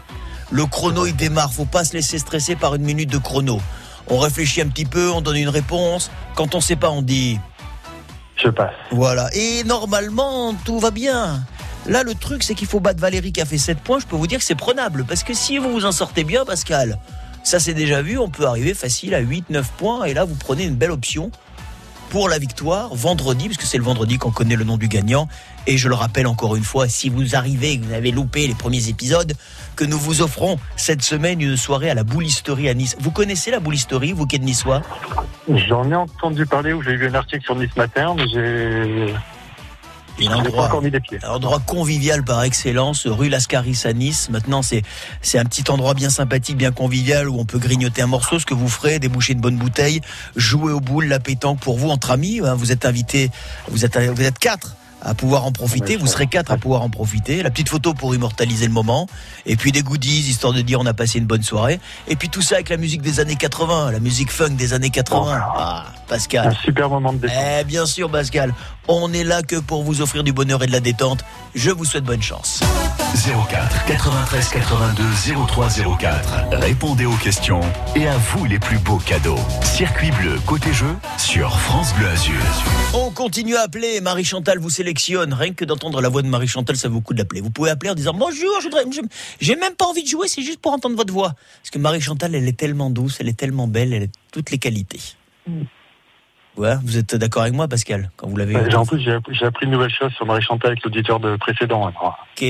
[0.50, 1.52] Le chrono, il démarre.
[1.52, 3.60] Faut pas se laisser stresser par une minute de chrono.
[4.08, 6.10] On réfléchit un petit peu, on donne une réponse.
[6.34, 7.38] Quand on sait pas, on dit.
[8.36, 8.74] Je passe.
[8.90, 9.28] Voilà.
[9.34, 11.44] Et normalement, tout va bien.
[11.86, 13.98] Là, le truc, c'est qu'il faut battre Valérie qui a fait 7 points.
[13.98, 15.04] Je peux vous dire que c'est prenable.
[15.04, 16.98] Parce que si vous vous en sortez bien, Pascal,
[17.42, 20.04] ça c'est déjà vu, on peut arriver facile à 8-9 points.
[20.04, 21.30] Et là, vous prenez une belle option
[22.12, 25.28] pour la victoire vendredi, puisque c'est le vendredi qu'on connaît le nom du gagnant.
[25.66, 28.52] Et je le rappelle encore une fois, si vous arrivez, que vous avez loupé les
[28.52, 29.32] premiers épisodes,
[29.76, 32.96] que nous vous offrons cette semaine une soirée à la boulisterie à Nice.
[33.00, 34.82] Vous connaissez la boulisterie, vous qui êtes niçois?
[35.48, 39.14] J'en ai entendu parler où j'ai vu un article sur Nice Matin, j'ai.
[41.24, 44.28] Un endroit convivial par excellence, rue Lascaris à Nice.
[44.30, 44.82] Maintenant, c'est
[45.20, 48.46] c'est un petit endroit bien sympathique, bien convivial où on peut grignoter un morceau, ce
[48.46, 50.00] que vous ferez, déboucher une bonne bouteille,
[50.36, 52.40] jouer au boule, la pétanque pour vous entre amis.
[52.44, 52.54] hein.
[52.54, 53.30] Vous êtes invités,
[53.68, 55.96] vous êtes vous êtes quatre à pouvoir en profiter.
[55.96, 57.42] Vous serez quatre à pouvoir en profiter.
[57.42, 59.06] La petite photo pour immortaliser le moment.
[59.46, 61.80] Et puis des goodies, histoire de dire on a passé une bonne soirée.
[62.08, 64.90] Et puis tout ça avec la musique des années 80, la musique funk des années
[64.90, 65.40] 80.
[65.56, 66.48] Ah, Pascal.
[66.48, 67.36] Un super moment de détente.
[67.60, 68.54] Eh bien sûr, Pascal.
[68.88, 71.24] On est là que pour vous offrir du bonheur et de la détente.
[71.54, 72.60] Je vous souhaite bonne chance.
[73.48, 75.04] 04 93 82
[75.46, 76.34] 03 04.
[76.52, 77.60] Répondez aux questions
[77.94, 79.38] et à vous les plus beaux cadeaux.
[79.62, 82.34] Circuit bleu côté jeu sur France Bleu Azur.
[82.94, 84.00] On continue à appeler.
[84.00, 84.91] Marie-Chantal vous sélectionne.
[85.32, 87.40] Rien que d'entendre la voix de Marie-Chantal, ça vaut le coup d'appeler.
[87.40, 88.84] Vous pouvez appeler en disant Bonjour, je voudrais.
[88.92, 89.00] je-
[89.40, 91.34] J'ai même pas envie de jouer, c'est juste pour entendre votre voix.
[91.62, 94.58] Parce que Marie-Chantal, elle est tellement douce, elle est tellement belle, elle a toutes les
[94.58, 95.00] qualités.
[96.58, 98.54] Ouais, vous êtes d'accord avec moi, Pascal, quand vous l'avez.
[98.54, 100.84] Euh, j'ai- En plus, j'ai appris, j'ai appris une nouvelle chose sur Marie Chantal avec
[100.84, 101.90] l'auditeur de précédent.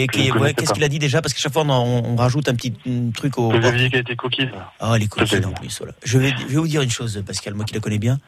[0.09, 1.23] que ouais, Qu'est-ce qu'il a dit déjà?
[1.23, 3.51] Parce qu'à chaque fois, on, on- on rajoute un petit mm, truc au.
[3.51, 4.51] Que vous aviez qu'elle était coquine.
[4.81, 5.79] Ah, les coquines en plus.
[5.79, 5.95] Voilà.
[6.03, 8.19] Je, vais, je vais vous dire une chose, Pascal, moi qui la connais bien.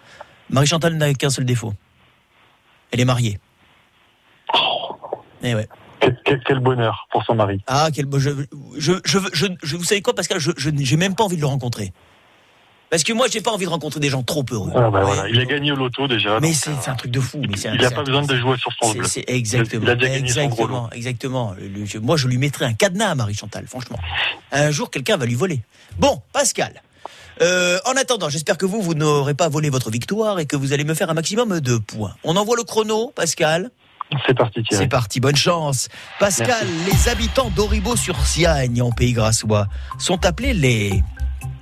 [0.50, 1.74] Marie-Chantal n'a qu'un seul défaut.
[2.92, 3.40] Elle est mariée.
[5.44, 5.68] Eh ouais.
[6.24, 7.62] Quel, bonheur pour son mari.
[7.66, 8.06] Ah, quel.
[8.18, 8.30] Je,
[8.76, 8.92] je,
[9.62, 11.92] je, vous savez quoi, Pascal Je, j'ai même pas envie de le rencontrer.
[12.90, 14.70] Parce que moi, j'ai pas envie de rencontrer des gens trop heureux.
[14.74, 15.28] Ah, bah, voilà.
[15.28, 16.38] Il a gagné au loto déjà.
[16.40, 17.38] Mais c'est euh, c'est un truc de fou.
[17.40, 19.06] Mais il n'a pas besoin de jouer sur son bleu.
[19.26, 19.82] Exactement.
[19.82, 20.88] Il a déjà gagné son gros lot.
[20.92, 21.54] exactement, exactement.
[21.58, 23.98] Le- moi, je lui mettrais un cadenas à Marie-Chantal, franchement.
[24.52, 25.62] Un jour, quelqu'un va lui voler.
[25.98, 26.82] Bon, Pascal.
[27.40, 30.72] euh, en attendant, j'espère que vous, vous n'aurez pas volé votre victoire et que vous
[30.72, 32.14] allez me faire un maximum de points.
[32.22, 33.70] On envoie le chrono, Pascal.
[34.26, 34.82] C'est parti, Thierry.
[34.82, 35.88] C'est parti, bonne chance.
[36.20, 39.66] Pascal, les habitants d'Auribeau-sur-Siagne, en Pays Grassois,
[39.98, 41.02] sont appelés les...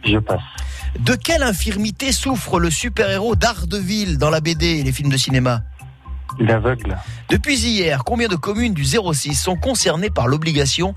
[0.05, 0.41] Je passe.
[0.99, 5.63] De quelle infirmité souffre le super-héros d'Ardeville dans la BD et les films de cinéma?
[6.39, 6.99] L'aveugle.
[7.29, 10.95] Depuis hier, combien de communes du 06 sont concernées par l'obligation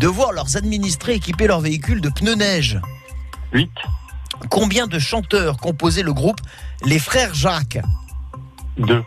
[0.00, 2.80] de voir leurs administrés équiper leurs véhicules de pneus neige?
[3.52, 3.70] 8.
[4.50, 6.40] Combien de chanteurs composaient le groupe
[6.84, 7.78] Les Frères Jacques?
[8.78, 9.04] Deux.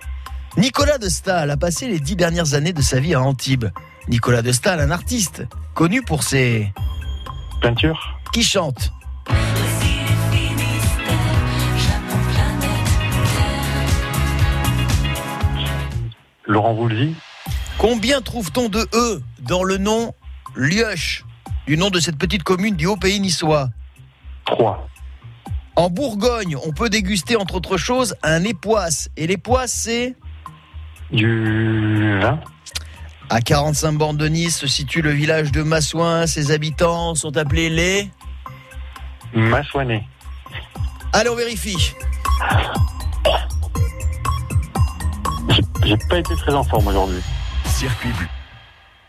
[0.58, 3.68] Nicolas de Staël a passé les dix dernières années de sa vie à Antibes.
[4.08, 5.43] Nicolas de Staël, un artiste
[5.74, 6.74] connu pour ses
[7.62, 8.91] peintures, qui chante.
[16.45, 17.16] Laurent Voulzy,
[17.78, 20.14] Combien trouve-t-on de E dans le nom
[20.56, 21.24] Lioche,
[21.68, 23.70] du nom de cette petite commune du Haut-Pays niçois?
[24.45, 24.89] 3.
[25.78, 29.10] En Bourgogne, on peut déguster entre autres choses un époisse.
[29.16, 30.16] Et l'époisse, c'est?
[31.12, 32.39] Du vin,
[33.30, 36.28] À 45 bornes de Nice se situe le village de Massouin.
[36.28, 38.10] Ses habitants sont appelés les...
[39.34, 40.03] Massouanet.
[41.14, 41.93] Allez, on vérifie.
[45.49, 47.22] J'ai- J'ai pas été très en forme aujourd'hui.
[47.66, 48.28] Circuit bleu.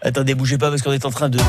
[0.02, 1.38] Attendez, bougez pas parce qu'on est en train de...
[1.38, 1.44] Ouais.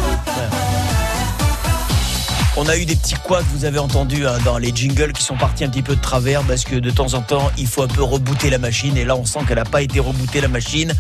[2.64, 5.36] On a eu des petits couacs, vous avez entendu hein, dans les jingles qui sont
[5.36, 7.88] partis un petit peu de travers parce que de temps en temps, il faut un
[7.88, 10.94] peu rebooter la machine et là on sent qu'elle n'a pas été rebootée la machine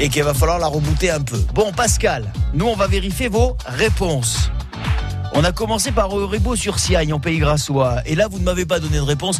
[0.00, 1.38] et qu'il va falloir la rebooter un peu.
[1.54, 4.50] Bon, Pascal, nous on va vérifier vos réponses.
[5.38, 8.64] On a commencé par Auribeau sur Siagne en Pays Grassois et là vous ne m'avez
[8.64, 9.38] pas donné de réponse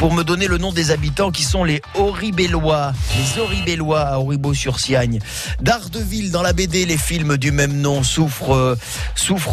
[0.00, 4.80] pour me donner le nom des habitants qui sont les Auribellois, les Auribellois à sur
[4.80, 5.20] Siagne.
[5.60, 8.76] D'Ardeville dans la BD, les films du même nom souffrent, euh,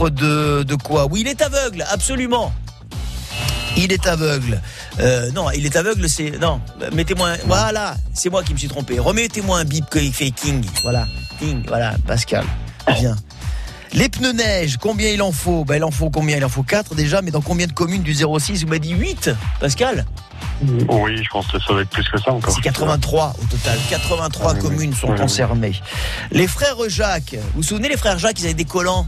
[0.09, 1.05] de, quoi?
[1.11, 2.51] Oui, il est aveugle, absolument.
[3.77, 4.61] Il est aveugle.
[4.99, 6.31] Euh, non, il est aveugle, c'est.
[6.31, 6.59] Non,
[6.91, 7.33] mettez-moi.
[7.45, 8.97] Voilà, c'est moi qui me suis trompé.
[8.97, 10.65] Remettez-moi un bip qu'il fait King.
[10.81, 11.05] Voilà,
[11.37, 12.45] King, voilà, Pascal.
[12.99, 13.15] Bien.
[13.93, 16.63] Les pneus neige, combien il en faut ben, Il en faut combien Il en faut
[16.63, 19.29] 4 déjà, mais dans combien de communes du 06 Vous m'avez dit 8,
[19.59, 20.05] Pascal
[20.89, 22.53] Oui, je pense que ça va être plus que ça encore.
[22.55, 23.77] C'est 83 au total.
[23.89, 24.61] 83 Ah oui.
[24.61, 25.19] communes sont Oui, oui.
[25.19, 25.73] concernées.
[26.31, 29.07] Les frères Jacques, vous vous souvenez les frères Jacques, ils avaient des collants,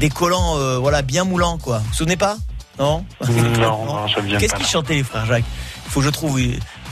[0.00, 1.78] des collants euh, voilà, bien moulants quoi.
[1.78, 2.36] Vous vous souvenez pas?
[2.78, 3.06] Non?
[3.26, 5.44] Non, non, ça Qu'est-ce qu'ils chantaient les frères Jacques?
[5.86, 6.38] Il faut que je trouve.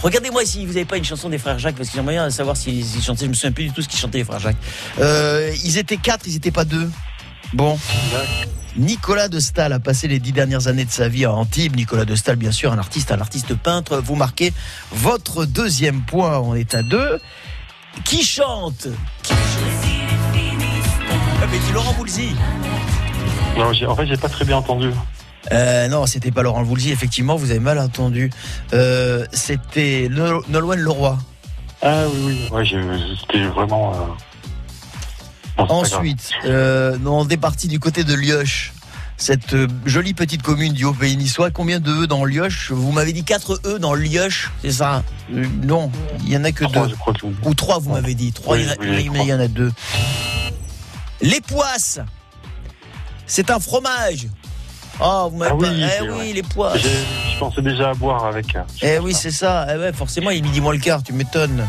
[0.03, 2.57] Regardez-moi si vous n'avez pas une chanson des frères Jacques, parce que j'aimerais bien savoir
[2.57, 3.25] s'ils ils chantaient.
[3.27, 4.57] Je me souviens plus du tout ce qu'ils chantaient les frères Jacques.
[5.01, 6.89] Euh, ils étaient quatre, ils n'étaient pas deux.
[7.55, 7.79] Bon.
[8.77, 11.77] Nicolas de Staël a passé les dix dernières années de sa vie à Antibes.
[11.77, 13.99] Nicolas de Staël, bien sûr, un artiste, un artiste peintre.
[14.05, 14.53] Vous marquez
[14.91, 16.39] votre deuxième point.
[16.41, 17.21] On est à deux.
[18.05, 18.89] Qui chante?
[19.23, 19.33] Qui
[21.41, 22.35] Ah, mais Laurent Boulzy.
[23.57, 24.91] Non, en fait, j'ai pas très bien entendu.
[25.53, 26.91] Euh, non, c'était pas Laurent Boulzy.
[26.91, 28.31] Effectivement, vous avez mal entendu.
[28.73, 31.17] Euh, c'était No- Nolwenn Leroy.
[31.83, 32.49] Ah oui, oui.
[32.51, 32.81] Ouais, j'ai-
[33.21, 33.93] c'était vraiment.
[33.93, 33.97] euh,
[35.57, 35.79] bon, grave.
[35.79, 38.73] Ensuite, euh, on est parti du côté de Lioche.
[39.17, 41.51] Cette euh, jolie petite commune du Haut-Pays niçois.
[41.53, 42.73] Combien de E dans Lioche?
[42.73, 45.05] Vous m'avez dit 4 E dans Lioche, c'est ça?
[45.33, 45.91] Euh, Non,
[46.25, 46.95] il y en a que Trois, deux.
[47.45, 48.33] Ou trois, vous m'avez dit.
[48.33, 49.25] Trois, Oui, il y en a- oui, mais trois.
[49.25, 49.73] il y en a deux.
[51.21, 52.01] Les poisses
[53.27, 54.27] C'est un fromage
[55.01, 55.69] Oh, vous m'avez Ah pas...
[55.71, 56.33] oui, Eh oui, vrai.
[56.33, 58.55] les poisses J'ai- Je pensais déjà à boire avec.
[58.55, 59.67] euh, Eh oui, c'est ça.
[59.73, 61.65] Eh ouais, forcément, il est midi moins le quart, tu m'étonnes.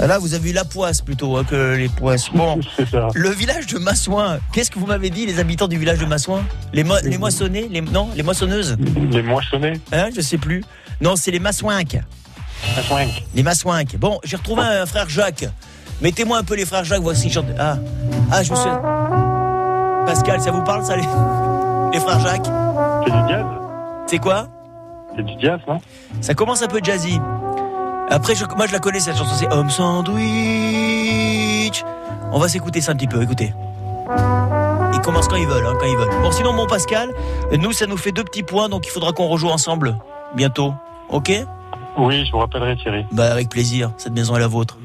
[0.00, 2.30] Là, vous avez eu la poisse plutôt hein, que les poisses.
[2.32, 2.58] Bon,
[2.90, 3.08] ça.
[3.14, 6.42] le village de Massouin, qu'est-ce que vous m'avez dit, les habitants du village de Massouin
[6.72, 8.76] les, mo- les moissonnés les, Non, les moissonneuses?
[9.10, 9.74] Les moissonnés.
[9.92, 10.64] Hein, je sais plus.
[11.00, 11.98] Non, c'est les Massouinques.
[12.74, 13.24] Massouinques.
[13.34, 13.96] Les Massouinques.
[13.98, 15.46] Bon, j'ai retrouvé un frère Jacques.
[16.00, 17.30] Mettez-moi un peu les frères Jacques, voici.
[17.58, 17.76] Ah,
[18.32, 18.70] ah, je me suis.
[20.06, 21.02] Pascal, ça vous parle, ça, les,
[21.92, 22.46] les frères Jacques?
[23.04, 23.44] C'est du jazz
[24.06, 24.48] C'est quoi?
[25.16, 25.78] C'est du jazz, non?
[26.20, 27.18] Ça commence un peu jazzy.
[28.10, 30.14] Après, je- moi je la connais cette chanson, c'est Homme Sandwich.
[32.32, 33.52] On va s'écouter ça un petit peu, écoutez.
[34.94, 36.22] Ils commencent quand ils veulent, hein, quand ils veulent.
[36.22, 37.10] Bon, sinon, mon Pascal,
[37.58, 39.96] nous, ça nous fait deux petits points, donc il faudra qu'on rejoue ensemble
[40.34, 40.72] bientôt.
[41.10, 41.32] Ok?
[41.98, 43.04] Oui, je vous rappellerai Thierry.
[43.12, 43.92] Bah, avec plaisir.
[43.96, 44.78] Cette maison est la vôtre.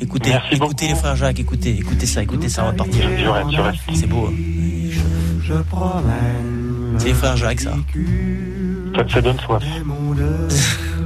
[0.00, 3.02] Écoutez, Merci écoutez les frères Jacques, écoutez, écoutez ça, écoutez ça, on va partir.
[3.02, 3.94] Je je.
[3.96, 4.28] C'est beau.
[4.28, 4.32] hein.
[6.98, 7.72] C'est les frères Jacques, ça.
[8.96, 9.60] Ça, ça donne soif.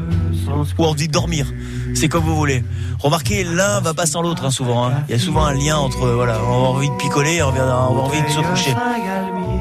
[0.78, 1.46] ou envie de dormir.
[1.94, 2.64] C'est comme vous voulez.
[3.00, 4.86] Remarquez, l'un va pas sans l'autre hein, souvent.
[4.86, 4.92] hein.
[5.08, 7.88] Il y a souvent un lien entre voilà, on a envie de picoler, on a
[7.90, 8.74] on envie de se coucher.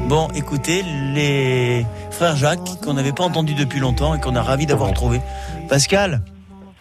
[0.08, 0.82] Bon, écoutez,
[1.14, 5.20] les frères Jacques qu'on n'avait pas entendu depuis longtemps et qu'on a ravi d'avoir retrouvé.
[5.68, 6.22] Pascal,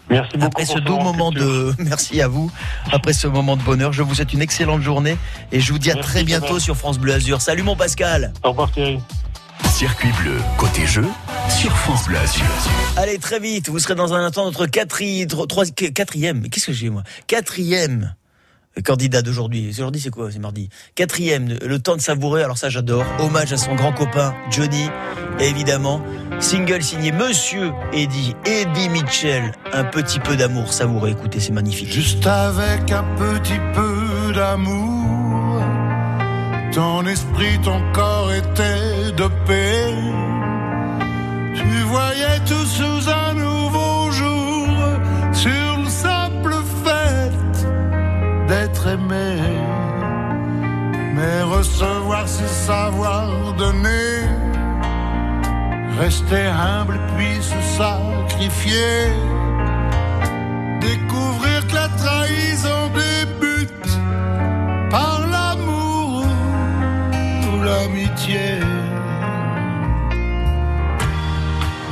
[0.09, 0.45] Merci beaucoup.
[0.47, 2.51] après ce doux moment de merci à vous,
[2.91, 5.17] après ce moment de bonheur, je vous souhaite une excellente journée
[5.51, 7.39] et je vous dis à Merci, très bientôt sur France Bleu Azur.
[7.41, 8.33] Salut mon Pascal.
[8.43, 8.99] Au revoir Thierry.
[9.69, 11.05] Circuit bleu, côté jeu,
[11.49, 12.45] sur France Bleu Azur.
[12.97, 16.67] Allez, très vite, vous serez dans un instant notre quatri- tro- trois- qu- quatrième, qu'est-ce
[16.67, 17.03] que j'ai moi?
[17.27, 18.13] Quatrième
[18.85, 19.67] candidat d'aujourd'hui.
[19.69, 20.31] Aujourd'hui c'est quoi?
[20.31, 20.69] C'est mardi.
[20.95, 23.03] Quatrième, le temps de savourer, alors ça j'adore.
[23.19, 24.87] Hommage à son grand copain Johnny,
[25.39, 26.01] évidemment.
[26.39, 29.51] Single signé Monsieur Eddie, Eddie Mitchell.
[29.73, 31.91] Un petit peu d'amour savouré, écoutez, c'est magnifique.
[31.91, 35.20] Juste avec un petit peu d'amour,
[36.71, 39.95] ton esprit, ton corps étaient dopés.
[41.55, 44.67] Tu Tu voyais tout sous un nouveau jour,
[45.33, 47.33] sur le simple fait
[48.47, 49.35] d'être aimé.
[51.15, 54.11] Mais recevoir, c'est savoir donner.
[55.99, 59.11] Rester humble puis se sacrifier.
[67.71, 68.47] L'amitié.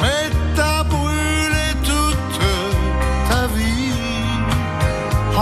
[0.02, 0.26] Mais
[0.56, 2.40] t'as brûlé toute
[3.30, 3.94] ta vie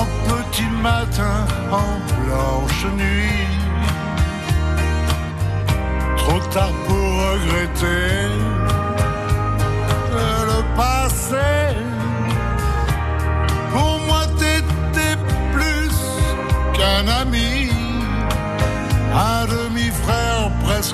[0.01, 1.38] en petit matin,
[1.81, 3.47] en blanche nuit.
[6.17, 8.57] Trop tard pour regretter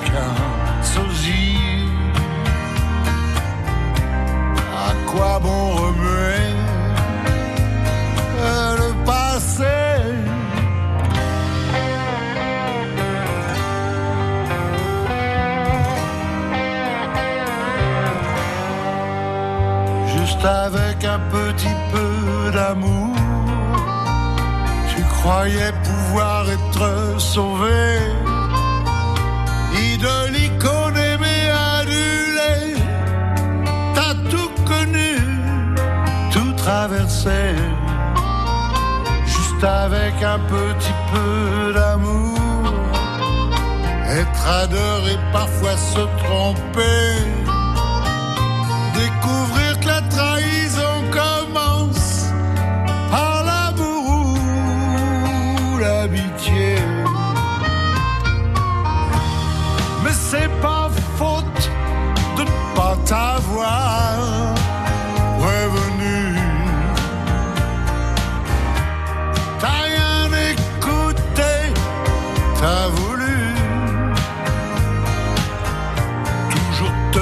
[0.00, 1.88] presque un sosie.
[4.72, 6.54] À quoi bon remuer
[8.78, 9.64] le passé?
[20.16, 23.16] Juste avec un petit peu d'amour,
[24.94, 28.03] tu croyais pouvoir être sauvé.
[39.24, 42.38] Juste avec un petit peu d'amour,
[44.10, 47.43] être adoré, parfois se tromper.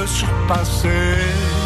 [0.05, 1.62] Surpasser.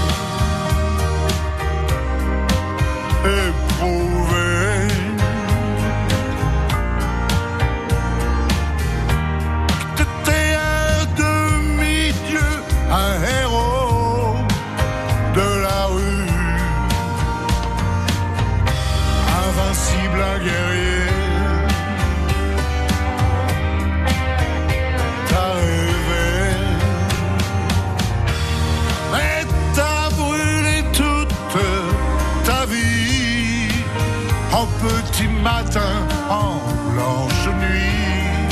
[35.42, 35.96] Matin,
[36.30, 36.60] en
[36.92, 38.48] blanche nuit.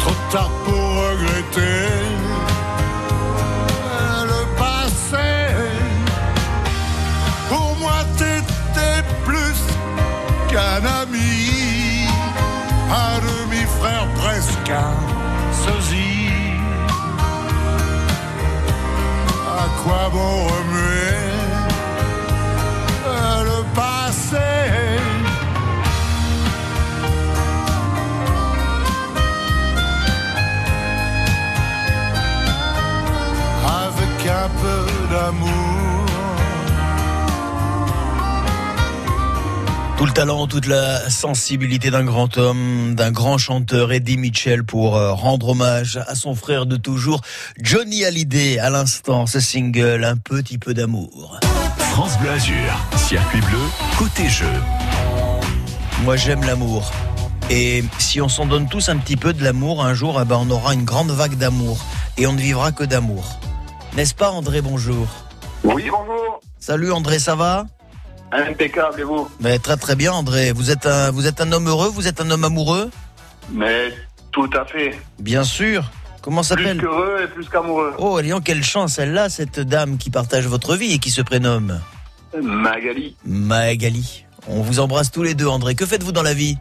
[0.00, 1.88] Trop tard pour regretter
[4.32, 5.30] le passé.
[7.48, 9.60] Pour moi, t'étais plus
[10.48, 12.06] qu'un ami,
[12.90, 14.96] un demi-frère presque un
[15.64, 16.30] sosie.
[19.58, 20.95] À quoi bon remuer
[35.16, 35.50] d'amour
[39.96, 44.94] Tout le talent, toute la sensibilité d'un grand homme, d'un grand chanteur, Eddie Mitchell, pour
[44.94, 47.22] euh, rendre hommage à son frère de toujours,
[47.58, 48.58] Johnny Hallyday.
[48.58, 51.40] À l'instant, ce single, un petit peu d'amour.
[51.78, 52.54] France Bleu Azur,
[52.98, 53.58] circuit bleu,
[53.96, 54.52] côté jeu.
[56.04, 56.92] Moi, j'aime l'amour.
[57.48, 60.36] Et si on s'en donne tous un petit peu de l'amour, un jour, eh ben,
[60.38, 61.78] on aura une grande vague d'amour.
[62.18, 63.40] Et on ne vivra que d'amour.
[63.96, 65.08] N'est-ce pas, André Bonjour.
[65.64, 66.40] Oui, bonjour.
[66.58, 67.64] Salut, André, ça va
[68.30, 70.52] Impeccable, et vous Mais Très très bien, André.
[70.52, 72.90] Vous êtes un, vous êtes un homme heureux, vous êtes un homme amoureux
[73.50, 73.94] Mais
[74.32, 74.98] tout à fait.
[75.18, 75.90] Bien sûr.
[76.20, 77.94] Comment s'appelle Plus qu'heureux et plus qu'amoureux.
[77.96, 81.80] Oh, Léon, quelle chance, celle-là, cette dame qui partage votre vie et qui se prénomme
[82.42, 83.16] Magali.
[83.24, 84.26] Magali.
[84.46, 85.74] On vous embrasse tous les deux, André.
[85.74, 86.58] Que faites-vous dans la vie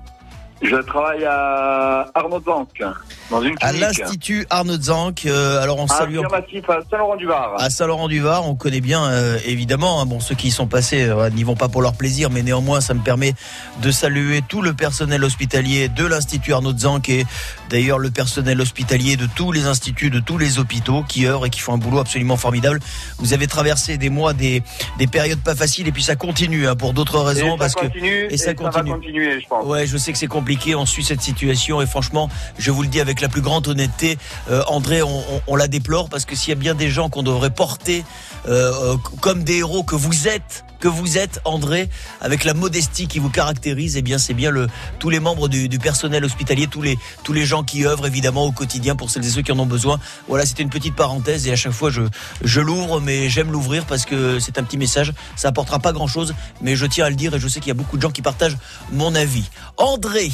[0.65, 2.81] Je travaille à Arnaud Banque,
[3.29, 3.81] dans une À clinique.
[3.81, 5.25] l'Institut Arnaud Zanck.
[5.25, 6.17] euh, alors on salue.
[6.17, 7.53] Affirmatif à Saint-Laurent-du-Var.
[7.59, 10.01] À Saint-Laurent-du-Var, on connaît bien euh, évidemment.
[10.01, 12.41] hein, bon, ceux qui y sont passés euh, n'y vont pas pour leur plaisir, mais
[12.41, 13.33] néanmoins, ça me permet
[13.81, 17.25] de saluer tout le personnel hospitalier de l'Institut Arnaud Zanck et
[17.69, 21.49] d'ailleurs le personnel hospitalier de tous les instituts, de tous les hôpitaux qui œuvrent et
[21.49, 22.79] qui font un boulot absolument formidable.
[23.17, 24.61] Vous avez traversé des mois, des,
[24.99, 27.73] des périodes pas faciles et puis ça continue hein, pour d'autres Et raisons ça parce
[27.73, 29.65] continue, que et ça va continuer, je pense.
[29.65, 30.75] Ouais, je sais que c'est compliqué.
[30.75, 33.65] On suit cette situation et franchement, je vous le dis avec avec la plus grande
[33.69, 34.17] honnêteté,
[34.51, 37.07] euh, André, on, on- on la déplore parce que s'il y a bien des gens
[37.07, 38.03] qu'on devrait porter
[38.49, 41.89] euh, euh, comme des héros que vous êtes, que vous êtes, André,
[42.21, 44.67] avec la modestie qui vous caractérise, eh bien, c'est bien le
[44.99, 48.45] tous les membres du, du personnel hospitalier, tous les tous les gens qui œuvrent évidemment
[48.45, 49.99] au quotidien pour celles et ceux qui en ont besoin.
[50.27, 52.01] Voilà, c'était une petite parenthèse et à chaque fois je
[52.43, 55.13] je l'ouvre, mais j'aime l'ouvrir parce que c'est un petit message.
[55.35, 57.69] Ça apportera pas grand chose, mais je tiens à le dire et je sais qu'il
[57.69, 58.57] y a beaucoup de gens qui partagent
[58.91, 59.49] mon avis.
[59.77, 60.31] André.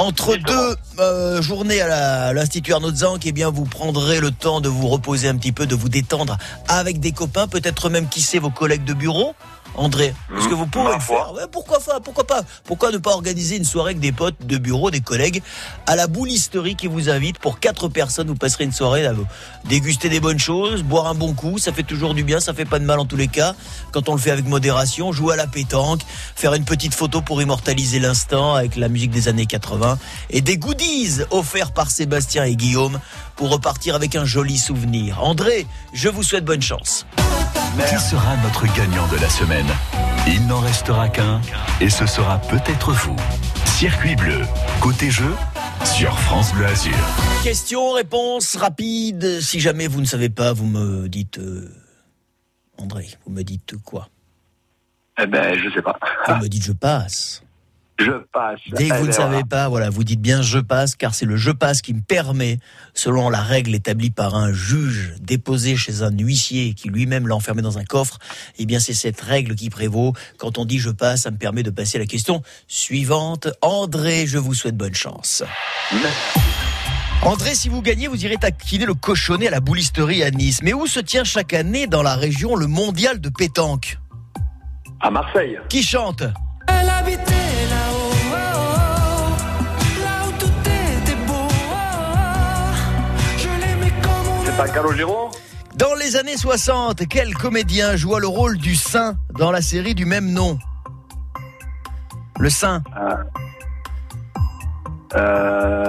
[0.00, 4.68] Entre deux euh, journées à l'Institut Arnaud Zanck, eh bien, vous prendrez le temps de
[4.70, 6.38] vous reposer un petit peu, de vous détendre
[6.68, 9.34] avec des copains, peut-être même qui sait vos collègues de bureau.
[9.80, 13.12] André, est-ce que vous pouvez le faire Ouais, Pourquoi pas Pourquoi pas Pourquoi ne pas
[13.12, 15.42] organiser une soirée avec des potes de bureau, des collègues,
[15.86, 19.24] à la boulisterie qui vous invite pour quatre personnes Vous passerez une soirée à vous
[19.64, 21.56] déguster des bonnes choses, boire un bon coup.
[21.56, 23.54] Ça fait toujours du bien, ça fait pas de mal en tous les cas.
[23.90, 26.02] Quand on le fait avec modération, jouer à la pétanque,
[26.36, 30.58] faire une petite photo pour immortaliser l'instant avec la musique des années 80 et des
[30.58, 33.00] goodies offerts par Sébastien et Guillaume
[33.34, 35.24] pour repartir avec un joli souvenir.
[35.24, 37.06] André, je vous souhaite bonne chance.
[37.88, 39.66] Qui sera notre gagnant de la semaine?
[40.26, 41.40] Il n'en restera qu'un
[41.80, 43.16] et ce sera peut-être vous.
[43.64, 44.40] Circuit bleu,
[44.80, 45.32] côté jeu,
[45.84, 46.92] sur France Bleu Azur.
[47.42, 49.40] Question, réponse rapide.
[49.40, 51.38] Si jamais vous ne savez pas, vous me dites.
[51.38, 51.72] euh,
[52.78, 54.08] André, vous me dites quoi?
[55.22, 55.98] Eh ben, je sais pas.
[56.28, 57.42] Vous me dites je passe.
[58.00, 58.60] Je passe.
[58.72, 61.36] Dès que vous ne savez pas, voilà, vous dites bien je passe, car c'est le
[61.36, 62.58] je passe qui me permet,
[62.94, 67.62] selon la règle établie par un juge déposé chez un huissier qui lui-même l'a enfermé
[67.62, 68.18] dans un coffre,
[68.58, 70.14] eh bien c'est cette règle qui prévaut.
[70.38, 73.48] Quand on dit je passe, ça me permet de passer à la question suivante.
[73.60, 75.42] André, je vous souhaite bonne chance.
[77.22, 80.60] André, si vous gagnez, vous irez taquiner le cochonnet à la boulisterie à Nice.
[80.62, 83.98] Mais où se tient chaque année dans la région le mondial de pétanque?
[85.02, 85.58] À Marseille.
[85.68, 86.22] Qui chante?
[86.66, 87.18] Elle habitait
[87.70, 87.89] là-haut,
[94.68, 95.30] Calogero
[95.76, 100.04] Dans les années 60, quel comédien joua le rôle du saint dans la série du
[100.04, 100.58] même nom?
[102.38, 102.82] Le saint.
[105.16, 105.80] Euh...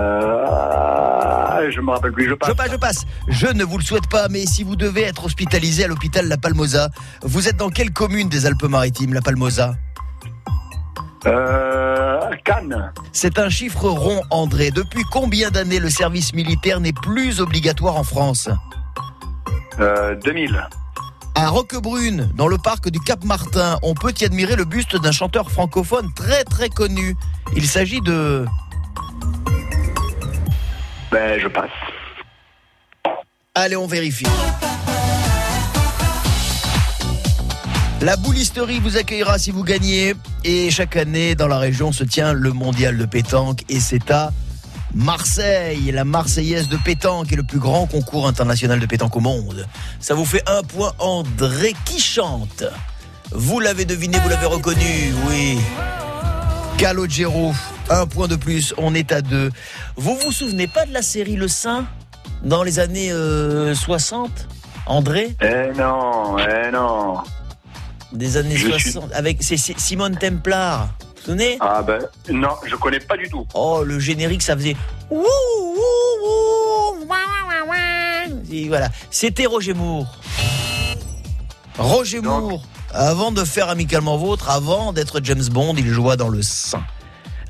[1.69, 2.49] Je me rappelle plus, je passe.
[2.49, 3.05] Je passe, je passe.
[3.27, 6.37] Je ne vous le souhaite pas, mais si vous devez être hospitalisé à l'hôpital La
[6.37, 6.89] Palmosa,
[7.21, 9.75] vous êtes dans quelle commune des Alpes-Maritimes, La Palmosa?
[11.27, 11.80] Euh...
[12.43, 12.91] Cannes.
[13.13, 14.71] C'est un chiffre rond, André.
[14.71, 18.49] Depuis combien d'années le service militaire n'est plus obligatoire en France
[19.79, 20.15] Euh...
[20.23, 20.67] 2000.
[21.33, 25.13] À Roquebrune, dans le parc du Cap Martin, on peut y admirer le buste d'un
[25.13, 27.15] chanteur francophone très très connu.
[27.55, 28.45] Il s'agit de...
[31.11, 31.69] Ben, je passe.
[33.55, 34.25] Allez, on vérifie.
[38.01, 40.15] La boulisterie vous accueillera si vous gagnez.
[40.43, 43.63] Et chaque année, dans la région, se tient le mondial de pétanque.
[43.69, 44.31] Et c'est à
[44.95, 45.91] Marseille.
[45.91, 49.67] La Marseillaise de pétanque est le plus grand concours international de pétanque au monde.
[49.99, 52.63] Ça vous fait un point, André, qui chante.
[53.31, 55.59] Vous l'avez deviné, vous l'avez reconnu, oui.
[56.79, 57.53] Calogero,
[57.91, 59.51] un point de plus, on est à deux.
[59.95, 61.85] Vous vous souvenez pas de la série Le Saint
[62.43, 64.47] dans les années euh, 60
[64.87, 65.35] André?
[65.39, 67.19] Eh non, eh non.
[68.11, 70.87] Des années Je suis- 60 avec c'est Simone Templar.
[70.99, 71.57] Vous vous souvenez?
[71.61, 71.99] Ah ben,
[72.29, 73.45] non, je connais pas du tout.
[73.53, 74.75] Oh, le générique, ça faisait.
[75.11, 77.15] Ouh, ouh, ouh, ouah,
[77.47, 78.35] ouah, ouah.
[78.51, 80.07] Et voilà, c'était Roger Moore.
[81.77, 82.61] Roger Moore,
[82.93, 86.81] avant de faire Amicalement Vôtre, avant d'être James Bond, il joua dans le sang.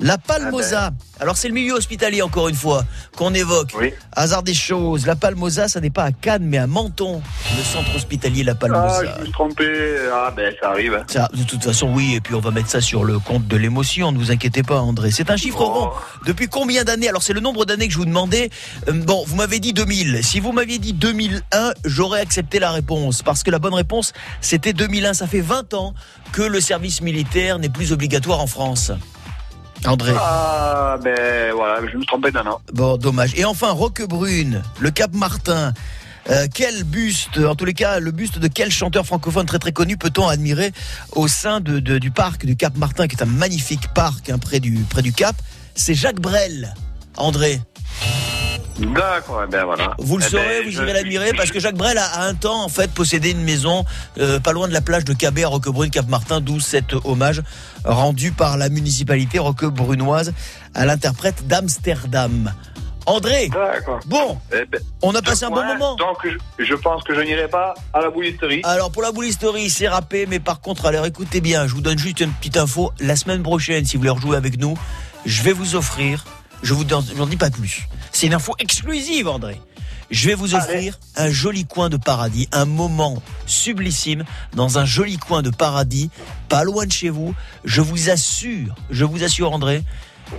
[0.04, 2.84] La Palmosa, alors c'est le milieu hospitalier encore une fois
[3.16, 3.72] qu'on évoque.
[4.14, 7.22] Hasard des choses, la Palmosa, ça n'est pas à Cannes mais à Menton,
[7.56, 9.04] le centre hospitalier La Ah, Palmosa.
[9.16, 9.98] je me suis trompé.
[10.12, 10.96] Ah ben, ça arrive.
[10.96, 11.04] hein.
[11.08, 13.56] Ça, de toute façon, oui, et puis on va mettre ça sur le compte de
[13.58, 15.12] l'émotion, ne vous inquiétez pas, André.
[15.12, 15.92] C'est un chiffre rond.
[16.26, 18.50] Depuis combien d'années Alors, c'est le nombre d'années que je vous demandais.
[18.88, 20.24] Euh, bon, vous m'avez dit 2000.
[20.24, 23.22] Si vous m'aviez dit 2001, j'aurais accepté la réponse.
[23.22, 25.14] Parce que la bonne réponse, c'était 2001.
[25.14, 25.94] Ça fait 20 ans
[26.32, 28.92] que le service militaire n'est plus obligatoire en France.
[29.86, 30.14] André.
[30.18, 32.60] Ah ben, voilà, je me suis trompé d'un an.
[32.74, 33.34] Bon, dommage.
[33.36, 35.74] Et enfin, Roquebrune, le Cap Martin.
[36.30, 39.72] Euh, quel buste, en tous les cas, le buste de quel chanteur francophone très très
[39.72, 40.72] connu peut-on admirer
[41.14, 44.38] au sein de, de- du parc du Cap Martin, qui est un magnifique parc hein,
[44.38, 45.36] près, du, près du Cap?
[45.74, 46.76] C'est Jacques Brel.
[47.18, 47.60] André,
[48.80, 49.94] D'accord, eh ben voilà.
[50.00, 52.34] vous le Eh saurez, ben, vous irez l'admirer, parce que Jacques Brel a, a un
[52.34, 53.86] temps en fait possédé une maison
[54.18, 57.44] euh, pas loin de la plage de Cabet à Roquebrune, Cap Martin, d'où cet hommage
[57.86, 60.34] rendu par la municipalité roquebrunoise
[60.74, 62.54] à l'interprète d'Amsterdam.
[63.06, 63.50] André,
[64.06, 65.96] bon, Eh ben, on a passé un bon moment.
[65.96, 66.18] Donc,
[66.58, 68.62] je, je pense que je n'irai pas à la boulisterie.
[68.64, 71.98] Alors pour la boulisterie, c'est râpé, mais par contre, alors écoutez bien, je vous donne
[72.00, 72.92] juste une petite info.
[73.00, 74.76] La semaine prochaine, si vous voulez rejouer avec nous,
[75.26, 76.26] je vais vous offrir
[76.64, 77.88] Je vous en, dis pas plus.
[78.12, 79.60] C'est une info exclusive, André.
[80.10, 85.18] Je vais vous offrir un joli coin de paradis, un moment sublissime dans un joli
[85.18, 86.10] coin de paradis,
[86.50, 87.34] pas loin de chez vous.
[87.64, 89.84] Je vous assure, je vous assure, André,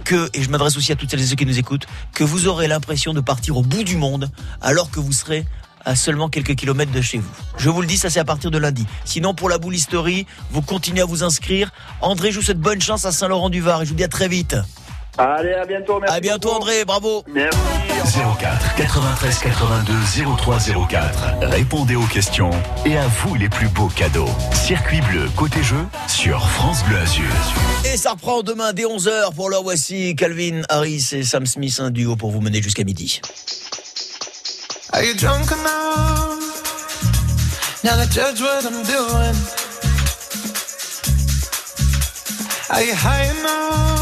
[0.04, 2.48] que, et je m'adresse aussi à toutes celles et ceux qui nous écoutent, que vous
[2.48, 5.46] aurez l'impression de partir au bout du monde alors que vous serez
[5.84, 7.30] à seulement quelques kilomètres de chez vous.
[7.56, 8.86] Je vous le dis, ça c'est à partir de lundi.
[9.04, 11.72] Sinon, pour la boulisterie, vous continuez à vous inscrire.
[12.00, 14.56] André, je vous souhaite bonne chance à Saint-Laurent-du-Var et je vous dis à très vite.
[15.18, 16.00] Allez, à bientôt.
[16.00, 16.62] Merci À bientôt, beaucoup.
[16.62, 17.24] André, bravo.
[17.28, 17.58] Merci.
[18.40, 19.92] 04 93 82
[20.36, 20.58] 03
[20.88, 21.24] 04.
[21.42, 22.50] Répondez aux questions
[22.84, 24.28] et à vous les plus beaux cadeaux.
[24.52, 27.24] Circuit bleu côté jeu sur France Bleu Azur.
[27.84, 31.90] Et ça reprend demain dès 11h pour leur voici Calvin Harris et Sam Smith, un
[31.90, 33.20] duo pour vous mener jusqu'à midi.
[34.94, 36.38] Are you drunk enough
[37.84, 39.36] now to judge what I'm doing?
[42.70, 44.01] Are you high enough